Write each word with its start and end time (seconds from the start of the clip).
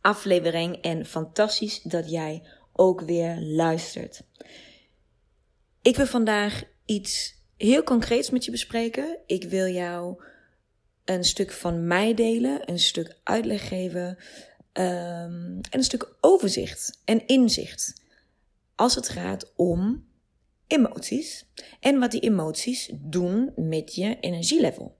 aflevering 0.00 0.76
en 0.76 1.06
fantastisch 1.06 1.82
dat 1.82 2.10
jij 2.10 2.42
ook 2.72 3.00
weer 3.00 3.36
luistert. 3.40 4.22
Ik 5.82 5.96
wil 5.96 6.06
vandaag 6.06 6.62
iets 6.84 7.34
heel 7.56 7.82
concreets 7.82 8.30
met 8.30 8.44
je 8.44 8.50
bespreken. 8.50 9.18
Ik 9.26 9.44
wil 9.44 9.66
jou 9.66 10.22
een 11.04 11.24
stuk 11.24 11.52
van 11.52 11.86
mij 11.86 12.14
delen, 12.14 12.70
een 12.70 12.78
stuk 12.78 13.18
uitleg 13.22 13.68
geven 13.68 14.06
um, 14.72 15.60
en 15.60 15.68
een 15.70 15.84
stuk 15.84 16.16
overzicht 16.20 17.00
en 17.04 17.26
inzicht 17.26 18.02
als 18.74 18.94
het 18.94 19.08
gaat 19.08 19.52
om 19.56 20.08
emoties 20.66 21.46
en 21.80 21.98
wat 21.98 22.10
die 22.10 22.20
emoties 22.20 22.90
doen 22.94 23.52
met 23.56 23.94
je 23.94 24.16
energielevel. 24.20 24.98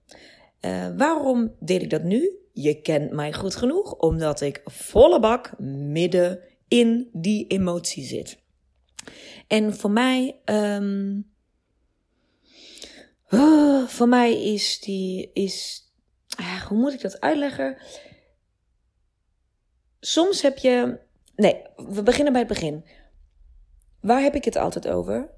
Uh, 0.61 0.87
waarom 0.97 1.55
deel 1.59 1.79
ik 1.79 1.89
dat 1.89 2.03
nu? 2.03 2.40
Je 2.53 2.81
kent 2.81 3.11
mij 3.11 3.33
goed 3.33 3.55
genoeg, 3.55 3.93
omdat 3.93 4.41
ik 4.41 4.61
volle 4.65 5.19
bak 5.19 5.59
midden 5.59 6.39
in 6.67 7.09
die 7.13 7.47
emotie 7.47 8.03
zit. 8.03 8.39
En 9.47 9.75
voor 9.75 9.91
mij, 9.91 10.39
um, 10.45 11.31
uh, 13.29 13.87
voor 13.87 14.07
mij 14.07 14.43
is 14.53 14.79
die, 14.79 15.31
is, 15.33 15.85
uh, 16.39 16.61
hoe 16.61 16.77
moet 16.77 16.93
ik 16.93 17.01
dat 17.01 17.19
uitleggen? 17.19 17.77
Soms 19.99 20.41
heb 20.41 20.57
je, 20.57 20.99
nee, 21.35 21.61
we 21.75 22.03
beginnen 22.03 22.31
bij 22.33 22.41
het 22.41 22.51
begin. 22.51 22.85
Waar 24.01 24.21
heb 24.21 24.35
ik 24.35 24.45
het 24.45 24.55
altijd 24.55 24.87
over? 24.87 25.29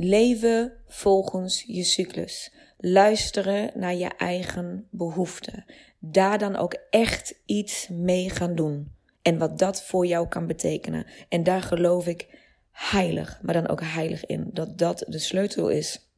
Leven 0.00 0.72
volgens 0.86 1.64
je 1.66 1.84
cyclus. 1.84 2.52
Luisteren 2.76 3.70
naar 3.74 3.94
je 3.94 4.08
eigen 4.08 4.86
behoeften. 4.90 5.64
Daar 5.98 6.38
dan 6.38 6.56
ook 6.56 6.76
echt 6.90 7.34
iets 7.46 7.88
mee 7.88 8.30
gaan 8.30 8.54
doen. 8.54 8.92
En 9.22 9.38
wat 9.38 9.58
dat 9.58 9.82
voor 9.82 10.06
jou 10.06 10.28
kan 10.28 10.46
betekenen. 10.46 11.06
En 11.28 11.42
daar 11.42 11.62
geloof 11.62 12.06
ik 12.06 12.26
heilig, 12.70 13.38
maar 13.42 13.54
dan 13.54 13.68
ook 13.68 13.80
heilig 13.82 14.26
in. 14.26 14.50
Dat 14.52 14.78
dat 14.78 15.04
de 15.08 15.18
sleutel 15.18 15.68
is 15.68 16.10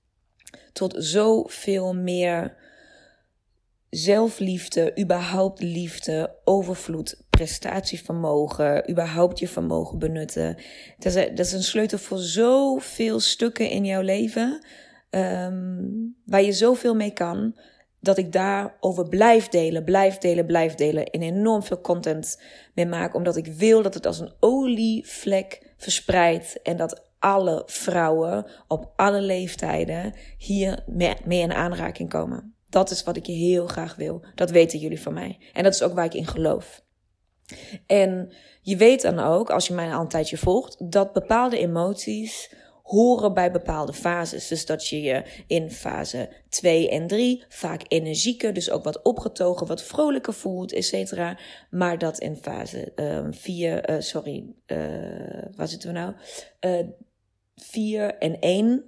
tot 0.73 0.95
zoveel 0.99 1.95
meer 1.95 2.57
zelfliefde, 3.91 4.93
überhaupt 4.99 5.61
liefde, 5.61 6.37
overvloed, 6.45 7.23
prestatievermogen, 7.41 8.91
überhaupt 8.91 9.39
je 9.39 9.49
vermogen 9.49 9.99
benutten. 9.99 10.57
Dat 10.99 11.15
is, 11.15 11.29
dat 11.29 11.47
is 11.47 11.53
een 11.53 11.63
sleutel 11.63 11.99
voor 11.99 12.19
zoveel 12.19 13.21
stukken 13.21 13.71
in 13.71 13.85
jouw 13.85 14.01
leven, 14.01 14.65
um, 15.11 16.17
waar 16.25 16.43
je 16.43 16.53
zoveel 16.53 16.95
mee 16.95 17.13
kan, 17.13 17.57
dat 18.01 18.19
ik 18.19 18.33
daarover 18.33 19.09
blijf 19.09 19.49
delen, 19.49 19.85
blijf 19.85 20.19
delen, 20.19 20.47
blijf 20.47 20.75
delen. 20.75 21.05
En 21.05 21.23
enorm 21.23 21.63
veel 21.63 21.81
content 21.81 22.41
mee 22.75 22.87
maak, 22.87 23.15
omdat 23.15 23.37
ik 23.37 23.47
wil 23.47 23.83
dat 23.83 23.95
het 23.95 24.07
als 24.07 24.19
een 24.19 24.33
olievlek 24.41 25.73
verspreidt 25.77 26.63
en 26.63 26.77
dat 26.77 27.03
alle 27.19 27.63
vrouwen 27.67 28.47
op 28.69 28.93
alle 28.97 29.21
leeftijden 29.21 30.15
hier 30.39 30.85
mee 31.25 31.41
in 31.41 31.53
aanraking 31.53 32.09
komen. 32.09 32.55
Dat 32.69 32.91
is 32.91 33.03
wat 33.03 33.17
ik 33.17 33.27
heel 33.27 33.67
graag 33.67 33.97
wil. 33.97 34.25
Dat 34.35 34.51
weten 34.51 34.79
jullie 34.79 35.01
van 35.01 35.15
mij. 35.15 35.39
En 35.53 35.63
dat 35.63 35.75
is 35.75 35.83
ook 35.83 35.95
waar 35.95 36.05
ik 36.05 36.15
in 36.15 36.27
geloof. 36.27 36.83
En 37.87 38.33
je 38.63 38.77
weet 38.77 39.03
dan 39.03 39.19
ook, 39.19 39.51
als 39.51 39.67
je 39.67 39.75
mij 39.75 39.95
al 39.95 40.01
een 40.01 40.09
tijdje 40.09 40.37
volgt, 40.37 40.91
dat 40.91 41.13
bepaalde 41.13 41.59
emoties 41.59 42.53
horen 42.83 43.35
bij 43.35 43.51
bepaalde 43.51 43.93
fases. 43.93 44.49
Dus 44.49 44.67
dat 44.67 44.87
je 44.87 45.03
je 45.03 45.23
in 45.47 45.71
fase 45.71 46.29
2 46.49 46.89
en 46.91 47.07
3 47.07 47.45
vaak 47.49 47.83
energieker, 47.89 48.53
dus 48.53 48.71
ook 48.71 48.85
wat 48.85 49.03
opgetogen, 49.03 49.67
wat 49.67 49.83
vrolijker 49.83 50.33
voelt, 50.33 50.73
et 50.73 50.85
cetera. 50.85 51.39
Maar 51.71 51.99
dat 51.99 52.19
in 52.19 52.37
fase 52.37 52.93
4, 53.31 53.91
uh, 53.91 53.97
uh, 53.97 54.03
sorry, 54.03 54.45
uh, 54.67 54.79
waar 55.57 55.69
zitten 55.69 55.93
we 55.93 55.99
nou? 55.99 56.15
4 57.55 58.15
en 58.19 58.41
1 58.41 58.85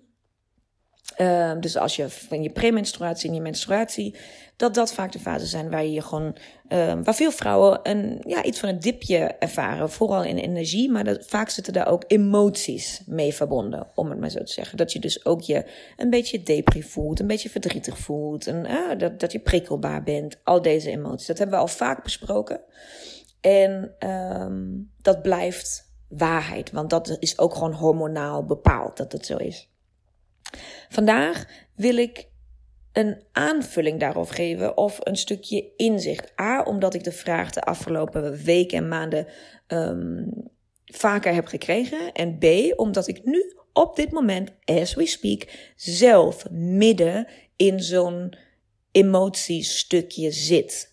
Uh, 1.19 1.53
dus 1.61 1.77
als 1.77 1.97
je 1.97 2.09
van 2.09 2.43
je 2.43 2.51
premenstruatie 2.51 3.29
en 3.29 3.35
je 3.35 3.41
menstruatie, 3.41 4.17
dat 4.57 4.75
dat 4.75 4.93
vaak 4.93 5.13
de 5.13 5.19
fases 5.19 5.51
zijn 5.51 5.71
waar 5.71 5.85
je 5.85 6.03
gewoon, 6.03 6.37
uh, 6.69 6.95
waar 7.03 7.15
veel 7.15 7.31
vrouwen 7.31 7.81
een, 7.83 8.21
ja, 8.27 8.43
iets 8.43 8.59
van 8.59 8.69
een 8.69 8.81
dipje 8.81 9.19
ervaren. 9.19 9.91
Vooral 9.91 10.25
in 10.25 10.37
energie, 10.37 10.91
maar 10.91 11.05
dat, 11.05 11.27
vaak 11.27 11.49
zitten 11.49 11.73
daar 11.73 11.89
ook 11.89 12.05
emoties 12.07 13.03
mee 13.07 13.35
verbonden, 13.35 13.87
om 13.95 14.11
het 14.11 14.21
maar 14.21 14.31
zo 14.31 14.43
te 14.43 14.53
zeggen. 14.53 14.77
Dat 14.77 14.93
je 14.93 14.99
dus 14.99 15.25
ook 15.25 15.41
je 15.41 15.65
een 15.97 16.11
beetje 16.11 16.43
depri 16.43 16.83
voelt, 16.83 17.21
een 17.21 17.27
beetje 17.27 17.51
verdrietig 17.51 17.99
voelt, 17.99 18.47
en, 18.47 18.65
uh, 18.71 18.99
dat, 18.99 19.21
dat 19.21 19.33
je 19.33 19.39
prikkelbaar 19.39 20.03
bent. 20.03 20.41
Al 20.45 20.63
deze 20.63 20.91
emoties. 20.91 21.27
Dat 21.27 21.39
hebben 21.39 21.57
we 21.57 21.63
al 21.63 21.69
vaak 21.69 22.03
besproken. 22.03 22.61
En 23.41 23.95
um, 24.09 24.93
dat 25.01 25.23
blijft 25.23 25.91
waarheid, 26.09 26.71
want 26.71 26.91
dat 26.91 27.17
is 27.19 27.39
ook 27.39 27.55
gewoon 27.55 27.73
hormonaal 27.73 28.45
bepaald 28.45 28.97
dat 28.97 29.13
het 29.13 29.27
zo 29.27 29.37
is. 29.37 29.72
Vandaag 30.89 31.47
wil 31.75 31.97
ik 31.97 32.31
een 32.93 33.23
aanvulling 33.33 34.01
daarop 34.01 34.31
geven 34.31 34.77
of 34.77 34.99
een 35.01 35.17
stukje 35.17 35.73
inzicht. 35.77 36.41
A, 36.41 36.63
omdat 36.63 36.95
ik 36.95 37.05
de 37.05 37.13
vraag 37.13 37.51
de 37.51 37.61
afgelopen 37.61 38.45
weken 38.45 38.79
en 38.79 38.89
maanden 38.89 39.27
um, 39.69 40.33
vaker 40.85 41.35
heb 41.35 41.47
gekregen. 41.47 42.13
En 42.13 42.39
B, 42.39 42.45
omdat 42.77 43.09
ik 43.09 43.25
nu 43.25 43.55
op 43.73 43.97
dit 43.97 44.11
moment, 44.11 44.51
as 44.65 44.95
we 44.95 45.07
speak, 45.07 45.73
zelf 45.77 46.51
midden 46.51 47.27
in 47.57 47.81
zo'n 47.81 48.37
emotiestukje 48.93 50.31
zit. 50.31 50.92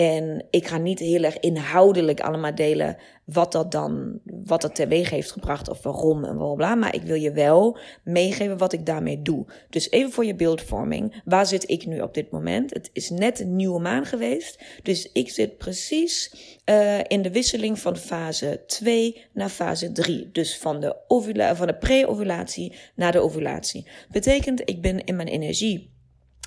En 0.00 0.46
ik 0.50 0.66
ga 0.66 0.78
niet 0.78 0.98
heel 0.98 1.22
erg 1.22 1.38
inhoudelijk 1.38 2.20
allemaal 2.20 2.54
delen 2.54 2.96
wat 3.24 3.52
dat 3.52 3.72
dan, 3.72 4.20
wat 4.24 4.62
dat 4.62 4.74
teweeg 4.74 5.10
heeft 5.10 5.30
gebracht 5.30 5.68
of 5.68 5.82
waarom 5.82 6.24
en 6.24 6.54
bla. 6.54 6.74
Maar 6.74 6.94
ik 6.94 7.02
wil 7.02 7.14
je 7.14 7.32
wel 7.32 7.78
meegeven 8.04 8.58
wat 8.58 8.72
ik 8.72 8.86
daarmee 8.86 9.22
doe. 9.22 9.46
Dus 9.70 9.90
even 9.90 10.12
voor 10.12 10.24
je 10.24 10.34
beeldvorming. 10.34 11.22
Waar 11.24 11.46
zit 11.46 11.70
ik 11.70 11.86
nu 11.86 12.00
op 12.00 12.14
dit 12.14 12.30
moment? 12.30 12.74
Het 12.74 12.90
is 12.92 13.10
net 13.10 13.40
een 13.40 13.56
nieuwe 13.56 13.80
maan 13.80 14.04
geweest. 14.04 14.62
Dus 14.82 15.12
ik 15.12 15.30
zit 15.30 15.58
precies 15.58 16.34
uh, 16.64 16.98
in 17.06 17.22
de 17.22 17.30
wisseling 17.30 17.78
van 17.78 17.96
fase 17.96 18.62
2 18.66 19.24
naar 19.32 19.48
fase 19.48 19.92
3. 19.92 20.28
Dus 20.32 20.58
van 20.58 20.80
de, 20.80 20.96
ovula 21.08 21.56
van 21.56 21.66
de 21.66 21.76
pre-ovulatie 21.76 22.74
naar 22.94 23.12
de 23.12 23.20
ovulatie. 23.20 23.86
Betekent, 24.10 24.62
ik 24.64 24.80
ben 24.82 25.04
in 25.04 25.16
mijn 25.16 25.28
energie 25.28 25.98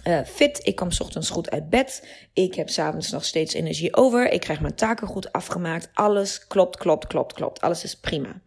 uh, 0.07 0.23
fit. 0.23 0.59
Ik 0.65 0.75
kom 0.75 0.89
ochtends 0.99 1.29
goed 1.29 1.51
uit 1.51 1.69
bed. 1.69 2.07
Ik 2.33 2.55
heb 2.55 2.69
s'avonds 2.69 3.11
nog 3.11 3.25
steeds 3.25 3.53
energie 3.53 3.95
over. 3.95 4.31
Ik 4.31 4.41
krijg 4.41 4.61
mijn 4.61 4.75
taken 4.75 5.07
goed 5.07 5.31
afgemaakt. 5.31 5.89
Alles 5.93 6.47
klopt, 6.47 6.77
klopt, 6.77 7.07
klopt, 7.07 7.33
klopt. 7.33 7.61
Alles 7.61 7.83
is 7.83 7.99
prima. 7.99 8.41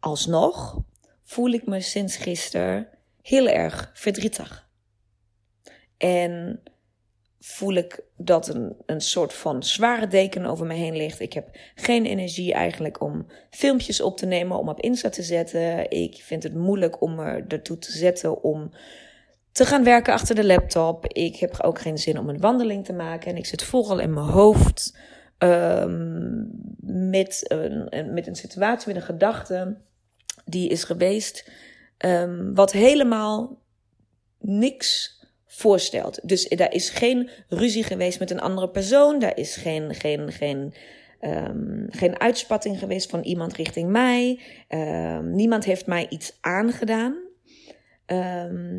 Alsnog 0.00 0.80
voel 1.22 1.50
ik 1.50 1.66
me 1.66 1.80
sinds 1.80 2.16
gisteren 2.16 2.88
heel 3.22 3.48
erg 3.48 3.90
verdrietig. 3.94 4.68
En 5.96 6.62
voel 7.40 7.74
ik 7.74 8.04
dat 8.16 8.48
een, 8.48 8.76
een 8.86 9.00
soort 9.00 9.34
van 9.34 9.62
zware 9.62 10.06
deken 10.06 10.46
over 10.46 10.66
me 10.66 10.74
heen 10.74 10.96
ligt. 10.96 11.20
Ik 11.20 11.32
heb 11.32 11.58
geen 11.74 12.06
energie 12.06 12.52
eigenlijk 12.52 13.00
om 13.00 13.26
filmpjes 13.50 14.00
op 14.00 14.16
te 14.16 14.26
nemen, 14.26 14.58
om 14.58 14.68
op 14.68 14.80
Insta 14.80 15.08
te 15.08 15.22
zetten. 15.22 15.90
Ik 15.90 16.14
vind 16.22 16.42
het 16.42 16.54
moeilijk 16.54 17.02
om 17.02 17.14
me 17.14 17.44
ertoe 17.48 17.78
te 17.78 17.92
zetten 17.92 18.42
om 18.42 18.70
te 19.52 19.64
gaan 19.64 19.84
werken 19.84 20.12
achter 20.12 20.34
de 20.34 20.46
laptop. 20.46 21.06
Ik 21.06 21.36
heb 21.36 21.60
ook 21.62 21.80
geen 21.80 21.98
zin 21.98 22.18
om 22.18 22.28
een 22.28 22.40
wandeling 22.40 22.84
te 22.84 22.92
maken. 22.92 23.30
En 23.30 23.36
ik 23.36 23.46
zit 23.46 23.62
vooral 23.62 23.98
in 23.98 24.12
mijn 24.12 24.26
hoofd. 24.26 24.96
um, 25.38 26.50
met, 27.10 27.44
een, 27.48 28.12
met 28.12 28.26
een 28.26 28.36
situatie, 28.36 28.86
met 28.86 28.96
een 28.96 29.02
gedachte 29.02 29.76
die 30.44 30.68
is 30.68 30.84
geweest, 30.84 31.50
um, 31.98 32.54
wat 32.54 32.72
helemaal 32.72 33.58
niks 34.38 35.20
voorstelt. 35.46 36.28
Dus 36.28 36.48
daar 36.48 36.72
is 36.72 36.90
geen 36.90 37.30
ruzie 37.48 37.84
geweest 37.84 38.18
met 38.18 38.30
een 38.30 38.40
andere 38.40 38.70
persoon, 38.70 39.18
daar 39.18 39.36
is 39.36 39.56
geen, 39.56 39.94
geen, 39.94 40.32
geen, 40.32 40.74
um, 41.20 41.86
geen 41.90 42.20
uitspatting 42.20 42.78
geweest 42.78 43.10
van 43.10 43.22
iemand 43.22 43.52
richting 43.52 43.90
mij, 43.90 44.40
niemand 45.22 45.64
heeft 45.64 45.86
mij 45.86 46.06
iets 46.08 46.38
aangedaan. 46.40 47.16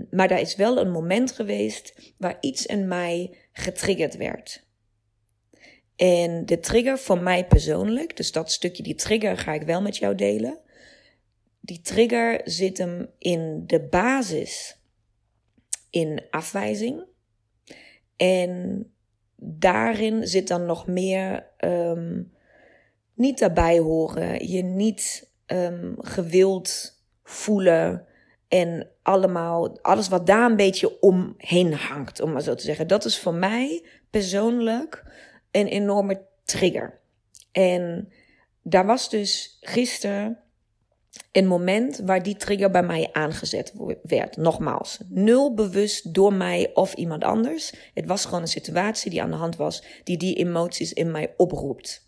Maar 0.10 0.28
daar 0.28 0.40
is 0.40 0.56
wel 0.56 0.80
een 0.80 0.92
moment 0.92 1.32
geweest 1.32 2.14
waar 2.18 2.38
iets 2.40 2.66
in 2.66 2.88
mij 2.88 3.38
getriggerd 3.52 4.18
werd. 4.18 4.66
En 5.96 6.46
de 6.46 6.60
trigger 6.60 6.98
voor 6.98 7.22
mij 7.22 7.48
persoonlijk, 7.48 8.18
dus 8.18 8.32
dat 8.32 8.52
stukje, 8.52 8.84
die 8.84 8.96
trigger 8.96 9.38
ga 9.38 9.54
ik 9.54 9.62
wel 9.62 9.82
met 9.82 9.98
jou 9.98 10.16
delen. 10.16 10.60
Die 11.60 11.82
trigger 11.82 12.42
zit 12.44 12.78
hem 12.78 13.10
in 13.18 13.64
de 13.68 13.82
basis 13.82 14.78
in 15.90 16.22
afwijzing. 16.30 17.06
En 18.16 18.86
daarin 19.36 20.28
zit 20.28 20.48
dan 20.48 20.66
nog 20.66 20.88
meer 20.88 21.48
um, 21.60 22.34
niet 23.14 23.40
daarbij 23.40 23.80
horen, 23.80 24.48
je 24.48 24.64
niet 24.64 25.32
um, 25.46 25.96
gewild 25.98 27.02
voelen 27.24 28.08
en 28.54 28.88
allemaal, 29.02 29.82
alles 29.82 30.08
wat 30.08 30.28
daar 30.28 30.50
een 30.50 30.56
beetje 30.56 31.02
omheen 31.02 31.74
hangt, 31.74 32.22
om 32.22 32.32
maar 32.32 32.42
zo 32.42 32.56
te 32.56 32.64
zeggen. 32.64 32.88
Dat 32.88 33.06
is 33.06 33.20
voor 33.20 33.34
mij 33.34 33.86
persoonlijk 34.10 35.04
een 35.52 35.68
enorme 35.68 36.22
trigger. 36.46 37.00
En 37.52 38.12
daar 38.62 38.86
was 38.86 39.10
dus 39.10 39.58
gisteren 39.62 40.40
een 41.32 41.48
moment 41.48 42.02
waar 42.06 42.24
die 42.24 42.36
trigger 42.36 42.72
bij 42.72 42.84
mij 42.84 43.10
aangezet 43.12 43.74
werd. 44.04 44.38
Nogmaals, 44.38 45.00
nul 45.10 45.54
bewust 45.54 46.14
door 46.14 46.34
mij 46.34 46.72
of 46.74 46.94
iemand 46.94 47.24
anders. 47.24 47.74
Het 47.94 48.06
was 48.06 48.26
gewoon 48.26 48.42
een 48.42 48.48
situatie 48.48 49.12
die 49.12 49.22
aan 49.22 49.32
de 49.32 49.36
hand 49.36 49.56
was, 49.56 49.84
die 50.04 50.18
die 50.18 50.36
emoties 50.36 50.94
in 50.94 51.12
mij 51.12 51.34
oproept. 51.38 52.06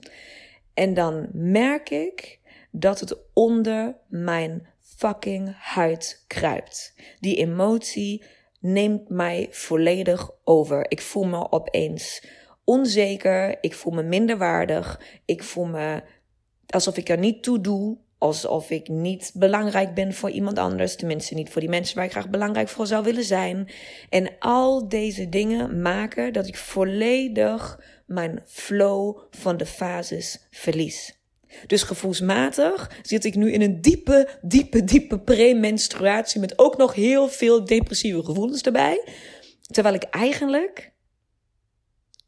En 0.74 0.94
dan 0.94 1.28
merk 1.34 1.90
ik 1.90 2.40
dat 2.72 3.00
het 3.00 3.18
onder 3.34 3.96
mijn 4.08 4.74
fucking 4.96 5.56
huid 5.60 6.24
kruipt. 6.28 6.94
Die 7.20 7.36
emotie 7.36 8.24
neemt 8.60 9.10
mij 9.10 9.48
volledig 9.52 10.32
over. 10.44 10.92
Ik 10.92 11.02
voel 11.02 11.26
me 11.26 11.52
opeens 11.52 12.26
onzeker, 12.64 13.58
ik 13.62 13.74
voel 13.74 13.94
me 13.94 14.04
minderwaardig, 14.04 15.02
ik 15.26 15.44
voel 15.44 15.66
me 15.66 16.04
alsof 16.68 16.98
ik 16.98 17.10
er 17.10 17.18
niet 17.18 17.44
toe 17.44 17.62
doe, 17.62 17.98
alsof 18.18 18.70
ik 18.70 18.88
niet 18.88 19.32
belangrijk 19.34 19.94
ben 19.94 20.14
voor 20.14 20.30
iemand 20.30 20.60
anders, 20.60 20.96
tenminste 20.96 21.34
niet 21.34 21.50
voor 21.50 21.62
die 21.62 21.70
mensen 21.70 21.96
waar 21.96 22.06
ik 22.06 22.12
graag 22.12 22.30
belangrijk 22.30 22.68
voor 22.68 22.88
zou 22.88 23.04
willen 23.04 23.24
zijn. 23.24 23.70
En 24.10 24.30
al 24.40 24.88
deze 24.88 25.30
dingen 25.30 25.82
maken 25.82 26.34
dat 26.34 26.48
ik 26.48 26.58
volledig 26.58 27.80
mijn 28.06 28.42
flow 28.46 29.20
van 29.30 29.58
de 29.58 29.66
fases 29.66 30.48
verlies. 30.52 31.15
Dus 31.68 31.84
gevoelsmatig 31.84 32.92
zit 33.02 33.26
ik 33.26 33.36
nu 33.36 33.52
in 33.52 33.62
een 33.62 33.82
diepe, 33.82 34.30
diepe, 34.42 34.84
diepe 34.84 35.20
premenstruatie 35.20 36.40
met 36.40 36.60
ook 36.60 36.78
nog 36.78 36.94
heel 36.94 37.30
veel 37.30 37.66
depressieve 37.66 38.24
gevoelens 38.24 38.62
erbij. 38.62 39.08
Terwijl 39.62 39.96
ik 39.96 40.04
eigenlijk 40.04 40.92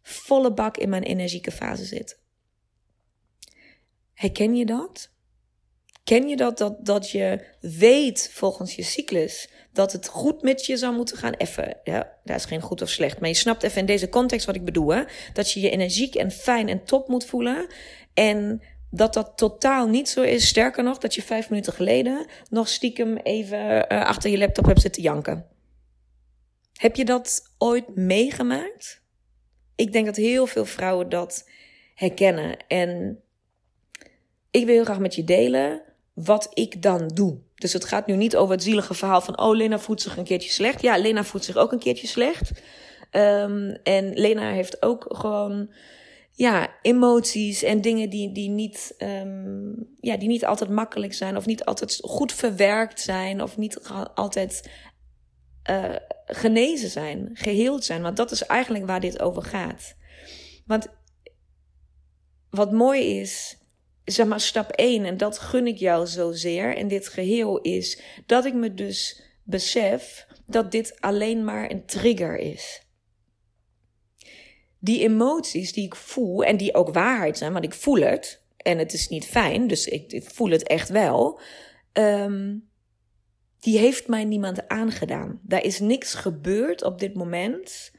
volle 0.01 0.53
bak 0.53 0.77
in 0.77 0.89
mijn 0.89 1.03
energieke 1.03 1.51
fase 1.51 1.85
zit. 1.85 2.19
Herken 4.13 4.56
je 4.56 4.65
dat? 4.65 5.15
Ken 6.03 6.27
je 6.27 6.35
dat, 6.35 6.57
dat, 6.57 6.85
dat 6.85 7.09
je 7.09 7.45
weet 7.62 8.30
volgens 8.33 8.75
je 8.75 8.83
cyclus 8.83 9.50
dat 9.73 9.91
het 9.91 10.07
goed 10.07 10.41
met 10.41 10.65
je 10.65 10.77
zou 10.77 10.95
moeten 10.95 11.18
gaan? 11.18 11.33
Even, 11.33 11.77
ja, 11.83 12.18
daar 12.23 12.35
is 12.35 12.45
geen 12.45 12.62
goed 12.62 12.81
of 12.81 12.89
slecht. 12.89 13.19
Maar 13.19 13.30
je 13.30 13.35
snapt 13.35 13.63
even 13.63 13.80
in 13.80 13.85
deze 13.85 14.09
context 14.09 14.45
wat 14.45 14.56
ik 14.56 14.65
bedoel. 14.65 14.94
Hè? 14.94 15.03
Dat 15.33 15.51
je 15.51 15.59
je 15.59 15.69
energiek 15.69 16.15
en 16.15 16.31
fijn 16.31 16.69
en 16.69 16.83
top 16.83 17.07
moet 17.07 17.25
voelen. 17.25 17.68
En 18.13 18.62
dat 18.91 19.13
dat 19.13 19.31
totaal 19.35 19.87
niet 19.87 20.09
zo 20.09 20.21
is. 20.21 20.47
Sterker 20.47 20.83
nog, 20.83 20.97
dat 20.97 21.15
je 21.15 21.21
vijf 21.21 21.49
minuten 21.49 21.73
geleden 21.73 22.25
nog 22.49 22.67
stiekem 22.67 23.17
even 23.17 23.93
uh, 23.93 24.05
achter 24.05 24.29
je 24.29 24.37
laptop 24.37 24.65
hebt 24.65 24.81
zitten 24.81 25.01
janken. 25.01 25.45
Heb 26.73 26.95
je 26.95 27.05
dat 27.05 27.41
ooit 27.57 27.95
meegemaakt? 27.95 29.01
Ik 29.75 29.91
denk 29.91 30.05
dat 30.05 30.15
heel 30.15 30.47
veel 30.47 30.65
vrouwen 30.65 31.09
dat 31.09 31.49
herkennen. 31.95 32.57
En 32.67 33.21
ik 34.51 34.65
wil 34.65 34.75
heel 34.75 34.83
graag 34.83 34.99
met 34.99 35.15
je 35.15 35.23
delen 35.23 35.81
wat 36.13 36.49
ik 36.53 36.81
dan 36.81 37.07
doe. 37.07 37.37
Dus 37.55 37.73
het 37.73 37.85
gaat 37.85 38.07
nu 38.07 38.15
niet 38.15 38.35
over 38.35 38.53
het 38.53 38.63
zielige 38.63 38.93
verhaal 38.93 39.21
van... 39.21 39.39
oh, 39.39 39.55
Lena 39.55 39.79
voelt 39.79 40.01
zich 40.01 40.17
een 40.17 40.23
keertje 40.23 40.49
slecht. 40.49 40.81
Ja, 40.81 40.97
Lena 40.97 41.23
voelt 41.23 41.45
zich 41.45 41.55
ook 41.55 41.71
een 41.71 41.79
keertje 41.79 42.07
slecht. 42.07 42.51
Um, 43.11 43.69
en 43.83 44.13
Lena 44.13 44.51
heeft 44.51 44.81
ook 44.81 45.05
gewoon 45.07 45.73
ja, 46.37 46.75
emoties 46.81 47.63
en 47.63 47.81
dingen 47.81 48.09
die, 48.09 48.31
die, 48.31 48.49
niet, 48.49 48.95
um, 48.97 49.95
ja, 49.99 50.17
die 50.17 50.27
niet 50.27 50.45
altijd 50.45 50.69
makkelijk 50.69 51.13
zijn... 51.13 51.37
of 51.37 51.45
niet 51.45 51.65
altijd 51.65 51.99
goed 52.01 52.33
verwerkt 52.33 53.01
zijn... 53.01 53.41
of 53.41 53.57
niet 53.57 53.79
altijd 54.13 54.69
uh, 55.69 55.95
genezen 56.25 56.89
zijn, 56.89 57.29
geheeld 57.33 57.83
zijn. 57.83 58.01
Want 58.01 58.17
dat 58.17 58.31
is 58.31 58.45
eigenlijk 58.45 58.85
waar 58.85 58.99
dit 58.99 59.21
over 59.21 59.43
gaat. 59.43 59.95
Want 60.65 60.87
wat 62.49 62.71
mooi 62.71 63.19
is, 63.19 63.57
zeg 64.03 64.27
maar 64.27 64.41
stap 64.41 64.69
1, 64.71 65.05
en 65.05 65.17
dat 65.17 65.39
gun 65.39 65.67
ik 65.67 65.77
jou 65.77 66.07
zozeer 66.07 66.75
in 66.75 66.87
dit 66.87 67.07
geheel, 67.07 67.61
is 67.61 68.01
dat 68.25 68.45
ik 68.45 68.53
me 68.53 68.73
dus 68.73 69.21
besef 69.43 70.27
dat 70.45 70.71
dit 70.71 71.01
alleen 71.01 71.43
maar 71.43 71.71
een 71.71 71.85
trigger 71.85 72.37
is. 72.37 72.86
Die 74.79 75.01
emoties 75.01 75.74
die 75.74 75.85
ik 75.85 75.95
voel 75.95 76.44
en 76.44 76.57
die 76.57 76.75
ook 76.75 76.94
waarheid 76.94 77.38
zijn, 77.38 77.53
want 77.53 77.65
ik 77.65 77.74
voel 77.74 78.01
het 78.01 78.45
en 78.57 78.77
het 78.77 78.94
is 78.94 79.07
niet 79.07 79.25
fijn, 79.25 79.68
dus 79.68 79.88
ik, 79.88 80.21
voel 80.24 80.50
het 80.50 80.68
echt 80.68 80.89
wel. 80.89 81.39
Um, 81.94 82.69
die 83.59 83.77
heeft 83.77 84.07
mij 84.07 84.24
niemand 84.24 84.68
aangedaan. 84.68 85.39
Daar 85.44 85.63
is 85.63 85.79
niks 85.79 86.13
gebeurd 86.13 86.83
op 86.83 87.00
dit 87.00 87.13
moment 87.13 87.91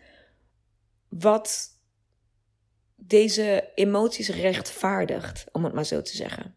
wat 1.09 1.79
deze 2.97 3.71
emoties 3.75 4.29
rechtvaardigt, 4.29 5.45
om 5.53 5.65
het 5.65 5.73
maar 5.73 5.87
zo 5.87 6.03
te 6.03 6.17
zeggen. 6.17 6.55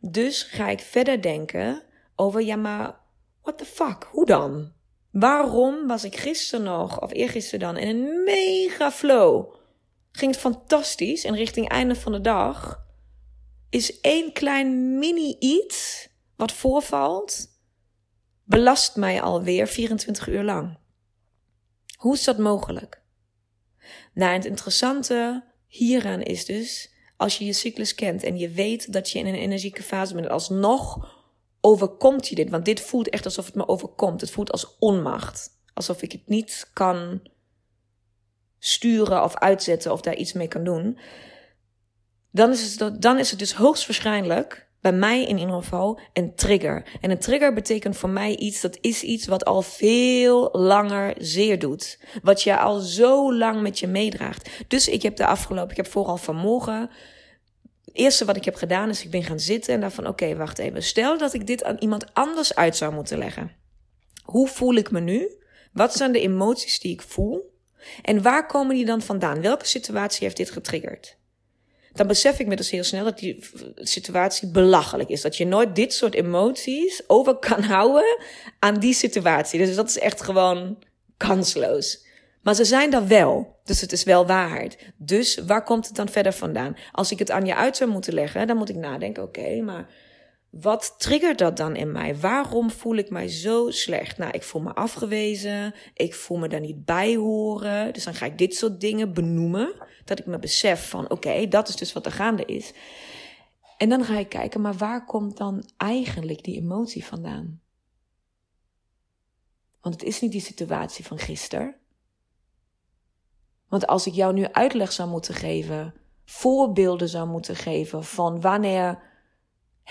Dus 0.00 0.42
ga 0.42 0.68
ik 0.68 0.80
verder 0.80 1.22
denken 1.22 1.82
over, 2.16 2.42
ja 2.42 2.56
maar, 2.56 2.96
what 3.42 3.58
the 3.58 3.64
fuck, 3.64 4.08
hoe 4.10 4.26
dan? 4.26 4.72
Waarom 5.10 5.86
was 5.86 6.04
ik 6.04 6.16
gisteren 6.16 6.64
nog, 6.64 7.00
of 7.00 7.12
eergisteren 7.12 7.60
dan, 7.60 7.76
in 7.76 7.88
een 7.88 8.22
mega 8.24 8.90
flow? 8.90 9.54
Ging 10.12 10.30
het 10.30 10.40
fantastisch 10.40 11.24
en 11.24 11.34
richting 11.34 11.68
einde 11.68 11.94
van 11.94 12.12
de 12.12 12.20
dag 12.20 12.84
is 13.70 14.00
één 14.00 14.32
klein 14.32 14.98
mini 14.98 15.36
iets 15.38 16.08
wat 16.36 16.52
voorvalt, 16.52 17.48
belast 18.44 18.96
mij 18.96 19.22
alweer 19.22 19.66
24 19.66 20.28
uur 20.28 20.42
lang. 20.42 20.78
Hoe 21.96 22.14
is 22.14 22.24
dat 22.24 22.38
mogelijk? 22.38 23.02
Nou, 24.14 24.32
het 24.32 24.44
interessante 24.44 25.44
hieraan 25.66 26.22
is 26.22 26.44
dus, 26.44 26.90
als 27.16 27.38
je 27.38 27.44
je 27.44 27.52
cyclus 27.52 27.94
kent 27.94 28.22
en 28.22 28.38
je 28.38 28.48
weet 28.48 28.92
dat 28.92 29.10
je 29.10 29.18
in 29.18 29.26
een 29.26 29.34
energieke 29.34 29.82
fase 29.82 30.14
bent, 30.14 30.28
alsnog 30.28 31.18
overkomt 31.60 32.28
je 32.28 32.34
dit. 32.34 32.50
Want 32.50 32.64
dit 32.64 32.80
voelt 32.80 33.08
echt 33.08 33.24
alsof 33.24 33.46
het 33.46 33.54
me 33.54 33.68
overkomt. 33.68 34.20
Het 34.20 34.30
voelt 34.30 34.52
als 34.52 34.76
onmacht. 34.78 35.50
Alsof 35.74 36.02
ik 36.02 36.12
het 36.12 36.28
niet 36.28 36.70
kan 36.72 37.22
sturen 38.60 39.22
of 39.22 39.36
uitzetten 39.36 39.92
of 39.92 40.00
daar 40.00 40.16
iets 40.16 40.32
mee 40.32 40.48
kan 40.48 40.64
doen. 40.64 40.98
Dan 42.30 42.50
is 42.50 42.78
het, 42.78 43.02
dan 43.02 43.18
is 43.18 43.30
het 43.30 43.38
dus 43.38 43.54
hoogstwaarschijnlijk 43.54 44.68
bij 44.80 44.92
mij 44.92 45.26
in 45.26 45.38
ieder 45.38 45.54
geval 45.54 46.00
een 46.12 46.34
trigger. 46.34 46.98
En 47.00 47.10
een 47.10 47.18
trigger 47.18 47.52
betekent 47.52 47.96
voor 47.96 48.08
mij 48.08 48.36
iets, 48.36 48.60
dat 48.60 48.78
is 48.80 49.02
iets 49.02 49.26
wat 49.26 49.44
al 49.44 49.62
veel 49.62 50.48
langer 50.52 51.14
zeer 51.18 51.58
doet. 51.58 51.98
Wat 52.22 52.42
je 52.42 52.58
al 52.58 52.78
zo 52.78 53.34
lang 53.34 53.62
met 53.62 53.78
je 53.78 53.86
meedraagt. 53.86 54.50
Dus 54.68 54.88
ik 54.88 55.02
heb 55.02 55.16
de 55.16 55.26
afgelopen, 55.26 55.70
ik 55.70 55.76
heb 55.76 55.86
vooral 55.86 56.16
vanmorgen, 56.16 56.90
het 57.84 57.96
eerste 57.96 58.24
wat 58.24 58.36
ik 58.36 58.44
heb 58.44 58.54
gedaan 58.54 58.88
is 58.88 59.04
ik 59.04 59.10
ben 59.10 59.22
gaan 59.22 59.40
zitten 59.40 59.74
en 59.74 59.80
daarvan, 59.80 60.06
oké, 60.06 60.36
wacht 60.36 60.58
even. 60.58 60.82
Stel 60.82 61.18
dat 61.18 61.34
ik 61.34 61.46
dit 61.46 61.64
aan 61.64 61.76
iemand 61.78 62.14
anders 62.14 62.54
uit 62.54 62.76
zou 62.76 62.94
moeten 62.94 63.18
leggen. 63.18 63.52
Hoe 64.22 64.48
voel 64.48 64.74
ik 64.74 64.90
me 64.90 65.00
nu? 65.00 65.28
Wat 65.72 65.94
zijn 65.94 66.12
de 66.12 66.20
emoties 66.20 66.80
die 66.80 66.92
ik 66.92 67.02
voel? 67.02 67.49
En 68.02 68.22
waar 68.22 68.46
komen 68.46 68.76
die 68.76 68.84
dan 68.84 69.02
vandaan? 69.02 69.40
Welke 69.40 69.66
situatie 69.66 70.24
heeft 70.24 70.36
dit 70.36 70.50
getriggerd? 70.50 71.18
dan 71.92 72.06
besef 72.06 72.38
ik 72.38 72.46
me 72.46 72.56
dus 72.56 72.70
heel 72.70 72.84
snel 72.84 73.04
dat 73.04 73.18
die 73.18 73.48
situatie 73.74 74.50
belachelijk 74.50 75.08
is. 75.08 75.20
Dat 75.20 75.36
je 75.36 75.46
nooit 75.46 75.74
dit 75.74 75.92
soort 75.92 76.14
emoties 76.14 77.02
over 77.06 77.34
kan 77.34 77.62
houden 77.62 78.18
aan 78.58 78.78
die 78.78 78.94
situatie. 78.94 79.58
Dus 79.58 79.74
dat 79.74 79.88
is 79.88 79.98
echt 79.98 80.22
gewoon 80.22 80.78
kansloos. 81.16 82.06
Maar 82.42 82.54
ze 82.54 82.64
zijn 82.64 82.92
er 82.92 83.06
wel. 83.06 83.58
Dus 83.64 83.80
het 83.80 83.92
is 83.92 84.04
wel 84.04 84.26
waarheid. 84.26 84.78
Dus 84.96 85.38
waar 85.46 85.64
komt 85.64 85.86
het 85.86 85.96
dan 85.96 86.08
verder 86.08 86.32
vandaan? 86.32 86.76
Als 86.92 87.10
ik 87.10 87.18
het 87.18 87.30
aan 87.30 87.46
je 87.46 87.54
uit 87.54 87.76
zou 87.76 87.90
moeten 87.90 88.14
leggen, 88.14 88.46
dan 88.46 88.56
moet 88.56 88.68
ik 88.68 88.76
nadenken: 88.76 89.22
oké, 89.22 89.60
maar 89.60 89.88
wat 90.50 90.94
triggert 90.98 91.38
dat 91.38 91.56
dan 91.56 91.76
in 91.76 91.92
mij? 91.92 92.16
Waarom 92.16 92.70
voel 92.70 92.96
ik 92.96 93.10
mij 93.10 93.28
zo 93.28 93.70
slecht? 93.70 94.18
Nou, 94.18 94.30
ik 94.30 94.42
voel 94.42 94.62
me 94.62 94.74
afgewezen. 94.74 95.74
Ik 95.94 96.14
voel 96.14 96.38
me 96.38 96.48
daar 96.48 96.60
niet 96.60 96.84
bij 96.84 97.16
horen. 97.16 97.92
Dus 97.92 98.04
dan 98.04 98.14
ga 98.14 98.26
ik 98.26 98.38
dit 98.38 98.54
soort 98.54 98.80
dingen 98.80 99.14
benoemen. 99.14 99.74
Dat 100.04 100.18
ik 100.18 100.26
me 100.26 100.38
besef 100.38 100.88
van: 100.88 101.10
oké, 101.10 101.48
dat 101.48 101.68
is 101.68 101.76
dus 101.76 101.92
wat 101.92 102.06
er 102.06 102.12
gaande 102.12 102.44
is. 102.44 102.72
En 103.76 103.88
dan 103.88 104.04
ga 104.04 104.18
ik 104.18 104.28
kijken, 104.28 104.60
maar 104.60 104.74
waar 104.74 105.04
komt 105.04 105.36
dan 105.36 105.70
eigenlijk 105.76 106.44
die 106.44 106.60
emotie 106.60 107.04
vandaan? 107.04 107.60
Want 109.80 109.94
het 109.94 110.04
is 110.04 110.20
niet 110.20 110.32
die 110.32 110.40
situatie 110.40 111.04
van 111.04 111.18
gisteren. 111.18 111.74
Want 113.68 113.86
als 113.86 114.06
ik 114.06 114.14
jou 114.14 114.32
nu 114.32 114.46
uitleg 114.46 114.92
zou 114.92 115.08
moeten 115.08 115.34
geven, 115.34 115.94
voorbeelden 116.24 117.08
zou 117.08 117.28
moeten 117.28 117.56
geven 117.56 118.04
van 118.04 118.40
wanneer 118.40 119.09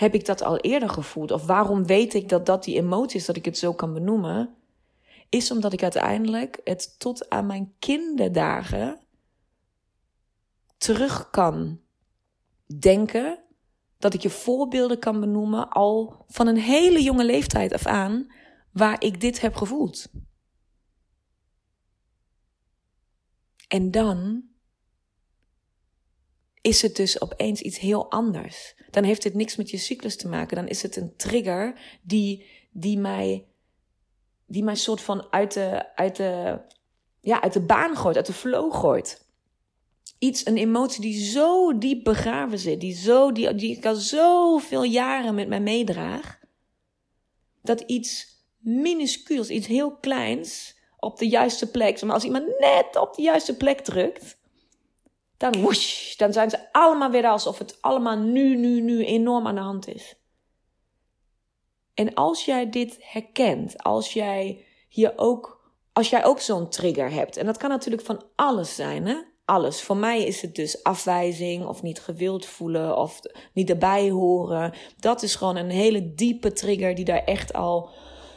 heb 0.00 0.14
ik 0.14 0.24
dat 0.24 0.42
al 0.42 0.56
eerder 0.56 0.88
gevoeld? 0.88 1.30
Of 1.30 1.46
waarom 1.46 1.86
weet 1.86 2.14
ik 2.14 2.28
dat 2.28 2.46
dat 2.46 2.64
die 2.64 2.76
emotie 2.76 3.20
is, 3.20 3.26
dat 3.26 3.36
ik 3.36 3.44
het 3.44 3.58
zo 3.58 3.74
kan 3.74 3.92
benoemen? 3.92 4.54
Is 5.28 5.50
omdat 5.50 5.72
ik 5.72 5.82
uiteindelijk 5.82 6.60
het 6.64 6.98
tot 6.98 7.30
aan 7.30 7.46
mijn 7.46 7.74
kinderdagen 7.78 9.00
terug 10.76 11.30
kan 11.30 11.80
denken. 12.78 13.44
Dat 13.98 14.14
ik 14.14 14.20
je 14.20 14.30
voorbeelden 14.30 14.98
kan 14.98 15.20
benoemen 15.20 15.68
al 15.68 16.24
van 16.28 16.46
een 16.46 16.58
hele 16.58 17.02
jonge 17.02 17.24
leeftijd 17.24 17.72
af 17.72 17.86
aan 17.86 18.32
waar 18.72 19.02
ik 19.02 19.20
dit 19.20 19.40
heb 19.40 19.54
gevoeld. 19.54 20.10
En 23.68 23.90
dan 23.90 24.44
is 26.60 26.82
het 26.82 26.96
dus 26.96 27.20
opeens 27.20 27.60
iets 27.60 27.78
heel 27.78 28.10
anders. 28.10 28.74
Dan 28.90 29.04
heeft 29.04 29.24
het 29.24 29.34
niks 29.34 29.56
met 29.56 29.70
je 29.70 29.76
cyclus 29.76 30.16
te 30.16 30.28
maken. 30.28 30.56
Dan 30.56 30.68
is 30.68 30.82
het 30.82 30.96
een 30.96 31.16
trigger 31.16 31.98
die, 32.02 32.46
die 32.70 32.98
mij, 32.98 33.46
die 34.46 34.64
mij 34.64 34.74
soort 34.74 35.00
van 35.00 35.26
uit 35.30 35.52
de, 35.52 35.96
uit, 35.96 36.16
de, 36.16 36.60
ja, 37.20 37.42
uit 37.42 37.52
de 37.52 37.60
baan 37.60 37.96
gooit, 37.96 38.16
uit 38.16 38.26
de 38.26 38.32
flow 38.32 38.74
gooit. 38.74 39.28
Iets, 40.18 40.46
een 40.46 40.56
emotie 40.56 41.00
die 41.00 41.24
zo 41.24 41.78
diep 41.78 42.04
begraven 42.04 42.58
zit, 42.58 42.80
die, 42.80 42.94
zo, 42.94 43.32
die, 43.32 43.54
die 43.54 43.76
ik 43.76 43.86
al 43.86 43.94
zoveel 43.94 44.82
jaren 44.82 45.34
met 45.34 45.48
mij 45.48 45.60
meedraag, 45.60 46.38
dat 47.62 47.80
iets 47.80 48.38
minuscuuls, 48.58 49.48
iets 49.48 49.66
heel 49.66 49.96
kleins, 49.96 50.78
op 51.00 51.18
de 51.18 51.28
juiste 51.28 51.70
plek. 51.70 52.02
Maar 52.02 52.14
als 52.14 52.24
iemand 52.24 52.46
net 52.58 52.96
op 52.96 53.14
de 53.14 53.22
juiste 53.22 53.56
plek 53.56 53.80
drukt, 53.80 54.38
dan 55.40 55.60
woesh, 55.60 56.16
dan 56.16 56.32
zijn 56.32 56.50
ze 56.50 56.72
allemaal 56.72 57.10
weer 57.10 57.26
alsof 57.26 57.58
het 57.58 57.78
allemaal 57.80 58.18
nu, 58.18 58.56
nu, 58.56 58.80
nu 58.80 59.04
enorm 59.04 59.46
aan 59.46 59.54
de 59.54 59.60
hand 59.60 59.88
is. 59.88 60.14
En 61.94 62.14
als 62.14 62.44
jij 62.44 62.70
dit 62.70 62.96
herkent, 63.00 63.82
als 63.82 64.12
jij 64.12 64.64
hier 64.88 65.12
ook, 65.16 65.72
als 65.92 66.10
jij 66.10 66.24
ook 66.24 66.40
zo'n 66.40 66.68
trigger 66.68 67.10
hebt, 67.10 67.36
en 67.36 67.46
dat 67.46 67.56
kan 67.56 67.70
natuurlijk 67.70 68.04
van 68.04 68.22
alles 68.34 68.74
zijn, 68.74 69.06
hè? 69.06 69.16
Alles. 69.44 69.82
Voor 69.82 69.96
mij 69.96 70.24
is 70.24 70.42
het 70.42 70.54
dus 70.54 70.82
afwijzing 70.82 71.66
of 71.66 71.82
niet 71.82 72.00
gewild 72.00 72.46
voelen 72.46 72.96
of 72.96 73.20
niet 73.52 73.70
erbij 73.70 74.10
horen. 74.10 74.74
Dat 74.98 75.22
is 75.22 75.34
gewoon 75.34 75.56
een 75.56 75.70
hele 75.70 76.14
diepe 76.14 76.52
trigger 76.52 76.94
die 76.94 77.04
daar 77.04 77.24
echt 77.24 77.52
al 77.52 77.90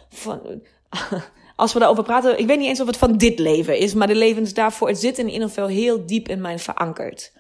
van, 0.09 0.63
als 1.55 1.73
we 1.73 1.79
daarover 1.79 2.03
praten, 2.03 2.39
ik 2.39 2.47
weet 2.47 2.59
niet 2.59 2.67
eens 2.67 2.81
of 2.81 2.87
het 2.87 2.97
van 2.97 3.17
dit 3.17 3.39
leven 3.39 3.77
is, 3.77 3.93
maar 3.93 4.07
de 4.07 4.15
levens 4.15 4.53
daarvoor, 4.53 4.87
het 4.87 4.99
zit 4.99 5.17
in 5.17 5.29
ieder 5.29 5.47
geval 5.47 5.67
heel 5.67 6.05
diep 6.05 6.27
in 6.27 6.41
mij 6.41 6.59
verankerd. 6.59 7.33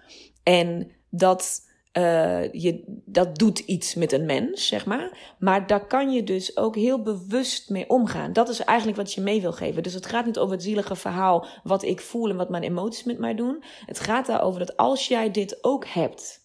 En 0.43 0.91
dat, 1.09 1.59
uh, 1.93 2.53
je, 2.53 2.83
dat 3.05 3.35
doet 3.37 3.59
iets 3.59 3.95
met 3.95 4.11
een 4.11 4.25
mens, 4.25 4.67
zeg 4.67 4.85
maar. 4.85 5.35
Maar 5.39 5.67
daar 5.67 5.87
kan 5.87 6.11
je 6.11 6.23
dus 6.23 6.57
ook 6.57 6.75
heel 6.75 7.01
bewust 7.01 7.69
mee 7.69 7.89
omgaan. 7.89 8.33
Dat 8.33 8.49
is 8.49 8.59
eigenlijk 8.59 8.97
wat 8.97 9.13
je 9.13 9.21
mee 9.21 9.41
wil 9.41 9.53
geven. 9.53 9.83
Dus 9.83 9.93
het 9.93 10.05
gaat 10.05 10.25
niet 10.25 10.37
over 10.37 10.53
het 10.53 10.63
zielige 10.63 10.95
verhaal, 10.95 11.47
wat 11.63 11.83
ik 11.83 12.01
voel 12.01 12.29
en 12.29 12.35
wat 12.35 12.49
mijn 12.49 12.63
emoties 12.63 13.03
met 13.03 13.19
mij 13.19 13.35
doen. 13.35 13.63
Het 13.85 13.99
gaat 13.99 14.25
daarover 14.25 14.59
dat 14.59 14.77
als 14.77 15.07
jij 15.07 15.31
dit 15.31 15.57
ook 15.61 15.85
hebt 15.87 16.42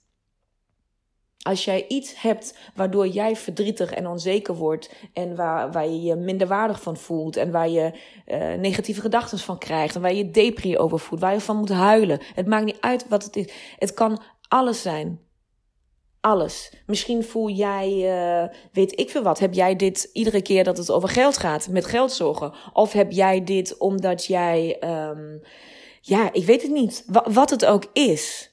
als 1.43 1.65
jij 1.65 1.85
iets 1.89 2.21
hebt 2.21 2.59
waardoor 2.75 3.07
jij 3.07 3.37
verdrietig 3.37 3.93
en 3.93 4.07
onzeker 4.07 4.55
wordt 4.55 4.95
en 5.13 5.37
waar, 5.37 5.73
waar 5.73 5.87
je 5.87 6.03
je 6.03 6.15
minderwaardig 6.15 6.83
van 6.83 6.97
voelt 6.97 7.37
en 7.37 7.51
waar 7.51 7.69
je 7.69 7.93
uh, 8.27 8.55
negatieve 8.55 9.01
gedachten 9.01 9.39
van 9.39 9.59
krijgt 9.59 9.95
en 9.95 10.01
waar 10.01 10.15
je 10.15 10.31
depri 10.31 10.79
over 10.79 10.99
voelt, 10.99 11.21
waar 11.21 11.33
je 11.33 11.41
van 11.41 11.57
moet 11.57 11.69
huilen. 11.69 12.21
Het 12.35 12.47
maakt 12.47 12.65
niet 12.65 12.81
uit 12.81 13.09
wat 13.09 13.25
het 13.25 13.37
is. 13.37 13.53
Het 13.79 13.95
kan 13.95 14.23
alles 14.49 14.83
zijn. 14.83 15.21
Alles. 16.21 16.73
Misschien 16.87 17.25
voel 17.25 17.49
jij, 17.49 17.89
uh, 17.89 18.55
weet 18.73 19.01
ik 19.01 19.11
veel 19.11 19.23
wat. 19.23 19.39
Heb 19.39 19.55
jij 19.55 19.77
dit 19.77 20.11
iedere 20.13 20.43
keer 20.43 20.65
dat 20.65 20.77
het 20.77 20.91
over 20.91 21.09
geld 21.09 21.37
gaat, 21.37 21.69
met 21.69 21.87
geld 21.87 22.13
zorgen? 22.13 22.53
Of 22.73 22.93
heb 22.93 23.11
jij 23.11 23.45
dit 23.45 23.77
omdat 23.77 24.25
jij, 24.25 24.77
um, 24.85 25.43
ja, 26.01 26.33
ik 26.33 26.45
weet 26.45 26.63
het 26.63 26.71
niet. 26.71 27.05
wat 27.25 27.51
het 27.51 27.65
ook 27.65 27.85
is. 27.93 28.48